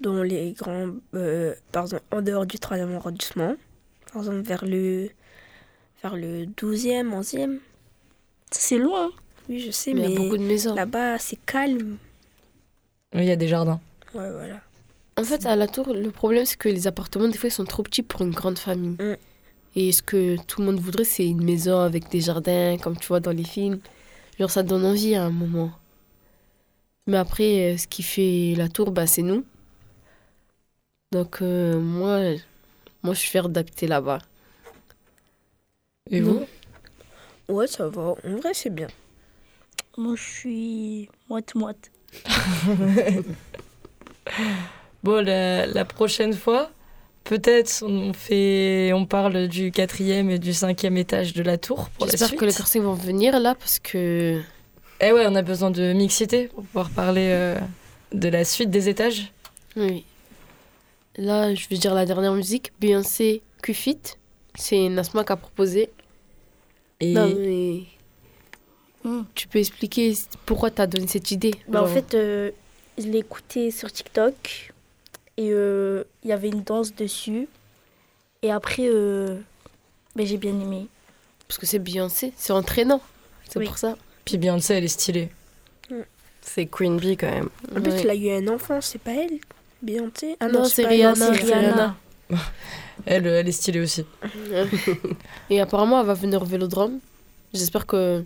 Dans 0.00 0.22
les 0.22 0.52
grands. 0.52 0.90
euh, 1.14 1.54
par 1.72 1.84
exemple, 1.84 2.04
en 2.12 2.22
dehors 2.22 2.46
du 2.46 2.58
3 2.58 2.78
arrondissement. 2.78 3.56
Par 4.12 4.22
exemple, 4.22 4.42
vers 4.42 4.64
le. 4.64 5.10
Vers 6.02 6.14
le 6.14 6.46
12e, 6.46 7.10
11e. 7.10 7.58
Ça, 8.52 8.60
C'est 8.60 8.78
loin. 8.78 9.10
Oui, 9.48 9.58
je 9.58 9.72
sais, 9.72 9.92
Mais 9.94 10.02
il 10.04 10.10
y 10.10 10.16
a 10.16 10.20
beaucoup 10.20 10.36
de 10.36 10.42
maisons. 10.42 10.74
Là-bas, 10.74 11.18
c'est 11.18 11.38
calme. 11.44 11.96
Oui, 13.14 13.22
il 13.22 13.28
y 13.28 13.32
a 13.32 13.36
des 13.36 13.48
jardins. 13.48 13.80
Ouais, 14.14 14.30
voilà. 14.30 14.60
En 15.16 15.22
fait, 15.22 15.46
à 15.46 15.54
la 15.54 15.68
tour, 15.68 15.92
le 15.92 16.10
problème, 16.10 16.44
c'est 16.44 16.58
que 16.58 16.68
les 16.68 16.86
appartements, 16.86 17.28
des 17.28 17.38
fois, 17.38 17.48
ils 17.48 17.52
sont 17.52 17.64
trop 17.64 17.82
petits 17.82 18.02
pour 18.02 18.22
une 18.22 18.32
grande 18.32 18.58
famille. 18.58 18.96
Mm. 18.98 19.16
Et 19.76 19.92
ce 19.92 20.02
que 20.02 20.36
tout 20.46 20.60
le 20.60 20.66
monde 20.66 20.80
voudrait, 20.80 21.04
c'est 21.04 21.26
une 21.26 21.44
maison 21.44 21.80
avec 21.80 22.08
des 22.10 22.20
jardins, 22.20 22.76
comme 22.78 22.96
tu 22.96 23.06
vois 23.08 23.20
dans 23.20 23.32
les 23.32 23.44
films. 23.44 23.80
Genre, 24.38 24.50
ça 24.50 24.62
donne 24.62 24.84
envie 24.84 25.14
à 25.14 25.24
un 25.24 25.30
moment. 25.30 25.72
Mais 27.06 27.16
après, 27.16 27.74
euh, 27.74 27.76
ce 27.76 27.86
qui 27.86 28.02
fait 28.02 28.54
la 28.56 28.68
tour, 28.68 28.90
bah, 28.90 29.06
c'est 29.06 29.22
nous. 29.22 29.44
Donc, 31.12 31.42
euh, 31.42 31.78
moi, 31.78 32.20
moi, 33.02 33.14
je 33.14 33.20
suis 33.20 33.30
fière 33.30 33.48
d'habiter 33.48 33.86
là-bas. 33.86 34.18
Et 36.10 36.20
vous? 36.20 36.44
Ouais, 37.48 37.66
ça 37.66 37.88
va. 37.88 38.14
En 38.24 38.36
vrai, 38.36 38.54
c'est 38.54 38.70
bien. 38.70 38.88
Moi, 39.96 40.16
je 40.16 40.22
suis 40.22 41.08
moite-moite. 41.28 41.90
Bon, 45.04 45.24
la, 45.24 45.66
la 45.66 45.84
prochaine 45.84 46.32
fois, 46.32 46.70
peut-être 47.24 47.82
on 47.86 48.12
fait, 48.12 48.92
on 48.94 49.04
parle 49.06 49.48
du 49.48 49.70
quatrième 49.70 50.30
et 50.30 50.38
du 50.38 50.52
cinquième 50.52 50.96
étage 50.96 51.32
de 51.34 51.42
la 51.42 51.58
tour 51.58 51.90
pour 51.90 52.06
la 52.06 52.10
J'espère 52.12 52.28
suite. 52.28 52.40
que 52.40 52.44
les 52.46 52.52
garçons 52.52 52.80
vont 52.80 52.94
venir 52.94 53.38
là 53.38 53.54
parce 53.54 53.78
que 53.78 54.40
Eh 55.00 55.12
ouais, 55.12 55.26
on 55.28 55.34
a 55.34 55.42
besoin 55.42 55.70
de 55.70 55.92
mixité 55.92 56.48
pour 56.48 56.64
pouvoir 56.64 56.90
parler 56.90 57.28
euh, 57.30 57.58
de 58.12 58.28
la 58.28 58.44
suite 58.44 58.70
des 58.70 58.88
étages. 58.88 59.30
Oui. 59.76 60.04
Là, 61.16 61.54
je 61.54 61.68
vais 61.68 61.76
dire 61.76 61.94
la 61.94 62.06
dernière 62.06 62.32
musique, 62.32 62.72
Beyoncé 62.80 63.42
Q-Fit. 63.62 63.98
C'est 64.56 64.88
Nasma 64.88 65.22
qui 65.24 65.32
a 65.32 65.36
proposé. 65.36 65.90
Et 67.00 67.12
Non, 67.12 67.26
mais 67.38 67.82
tu 69.34 69.48
peux 69.48 69.58
expliquer 69.58 70.14
pourquoi 70.46 70.70
tu 70.70 70.80
as 70.80 70.86
donné 70.86 71.06
cette 71.06 71.30
idée? 71.30 71.52
Bah, 71.68 71.82
en 71.82 71.86
fait, 71.86 72.14
euh, 72.14 72.50
je 72.96 73.04
l'ai 73.06 73.18
écouté 73.18 73.70
sur 73.70 73.92
TikTok 73.92 74.72
et 75.36 75.48
il 75.48 76.28
y 76.28 76.32
avait 76.32 76.48
une 76.48 76.62
danse 76.62 76.94
dessus. 76.94 77.48
Et 78.44 78.50
après, 78.50 78.84
euh, 78.86 79.38
ben, 80.14 80.26
j'ai 80.26 80.36
bien 80.36 80.52
aimé. 80.52 80.86
Parce 81.48 81.58
que 81.58 81.64
c'est 81.64 81.78
Beyoncé, 81.78 82.34
c'est 82.36 82.52
entraînant, 82.52 83.00
c'est 83.48 83.64
pour 83.64 83.78
ça. 83.78 83.96
Puis 84.24 84.36
Beyoncé, 84.36 84.74
elle 84.74 84.84
est 84.84 84.88
stylée. 84.88 85.30
Mm. 85.90 86.00
C'est 86.42 86.66
Queen 86.66 86.98
Bee 86.98 87.16
quand 87.16 87.30
même. 87.30 87.48
En 87.74 87.80
plus, 87.80 87.92
elle 87.92 88.10
a 88.10 88.14
eu 88.14 88.30
un 88.30 88.48
enfant, 88.48 88.80
c'est 88.82 89.00
pas 89.00 89.12
elle 89.12 89.38
Beyoncé? 89.80 90.36
Ah 90.40 90.48
non, 90.48 90.64
c'est 90.64 90.86
Rihanna. 90.86 91.30
Rihanna. 91.30 91.96
elle, 93.06 93.26
elle 93.26 93.48
est 93.48 93.52
stylée 93.52 93.80
aussi. 93.80 94.04
et 95.50 95.60
apparemment, 95.60 96.00
elle 96.00 96.06
va 96.06 96.14
venir 96.14 96.42
au 96.42 96.46
Vélodrome. 96.46 97.00
J'espère 97.54 97.86
que 97.86 98.24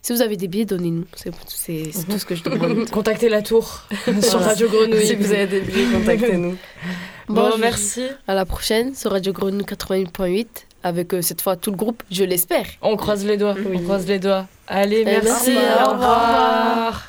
si 0.00 0.12
vous 0.12 0.22
avez 0.22 0.36
des 0.36 0.48
billets, 0.48 0.64
donnez-nous. 0.64 1.04
C'est 1.14 1.30
mhm. 1.30 2.04
tout 2.08 2.18
ce 2.18 2.26
que 2.26 2.34
je 2.34 2.42
demande. 2.44 2.90
contactez 2.90 3.28
la 3.28 3.42
tour 3.42 3.82
sur 4.22 4.40
Radio 4.40 4.68
Grenouille. 4.68 5.06
si 5.06 5.14
vous 5.14 5.32
avez 5.32 5.46
des 5.46 5.60
billets, 5.60 5.86
contactez-nous. 5.92 6.56
bon, 7.28 7.56
merci. 7.58 8.02
À 8.26 8.34
la 8.34 8.44
prochaine 8.44 8.94
sur 8.94 9.12
Radio 9.12 9.32
Grenouille 9.32 9.64
88.8 9.64 10.46
avec 10.82 11.14
euh, 11.14 11.22
cette 11.22 11.40
fois 11.40 11.56
tout 11.56 11.70
le 11.70 11.76
groupe, 11.76 12.02
je 12.10 12.24
l'espère. 12.24 12.66
On 12.82 12.96
croise 12.96 13.24
les 13.24 13.36
doigts, 13.36 13.54
on 13.72 13.78
croise 13.78 14.06
les 14.06 14.18
doigts. 14.18 14.46
Allez, 14.66 15.02
eh 15.02 15.04
ben, 15.04 15.20
merci, 15.22 15.52
au 15.52 15.90
revoir. 15.90 17.08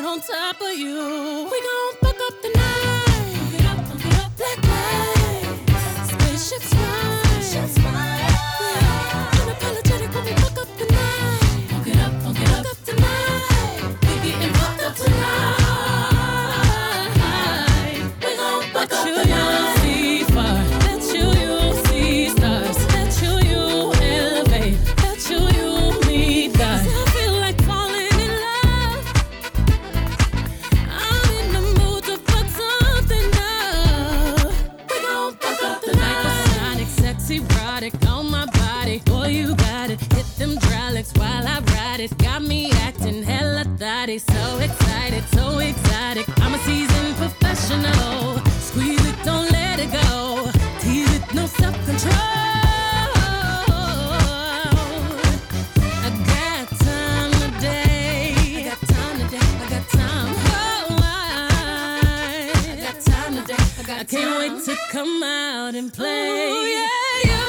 get 0.00 0.08
on 0.08 0.20
top 0.20 0.60
of 0.62 0.78
you. 0.78 1.48
We 1.50 1.60
gon' 1.60 1.94
fuck 2.00 2.16
up 2.26 2.42
the 2.42 2.48
night. 2.54 3.04
Fuck 3.36 3.60
it 3.60 3.66
up, 3.66 3.86
fuck 3.86 4.06
it 4.06 4.18
up, 4.18 4.36
black 4.36 4.58
lights, 4.64 6.12
spaceships 6.12 6.68
fly. 6.74 7.79
I 64.00 64.04
can't 64.04 64.38
wait 64.38 64.64
to 64.64 64.74
come 64.88 65.22
out 65.22 65.74
and 65.74 65.92
play. 65.92 66.08
Ooh, 66.08 66.64
yeah, 66.64 66.88
yeah. 67.26 67.39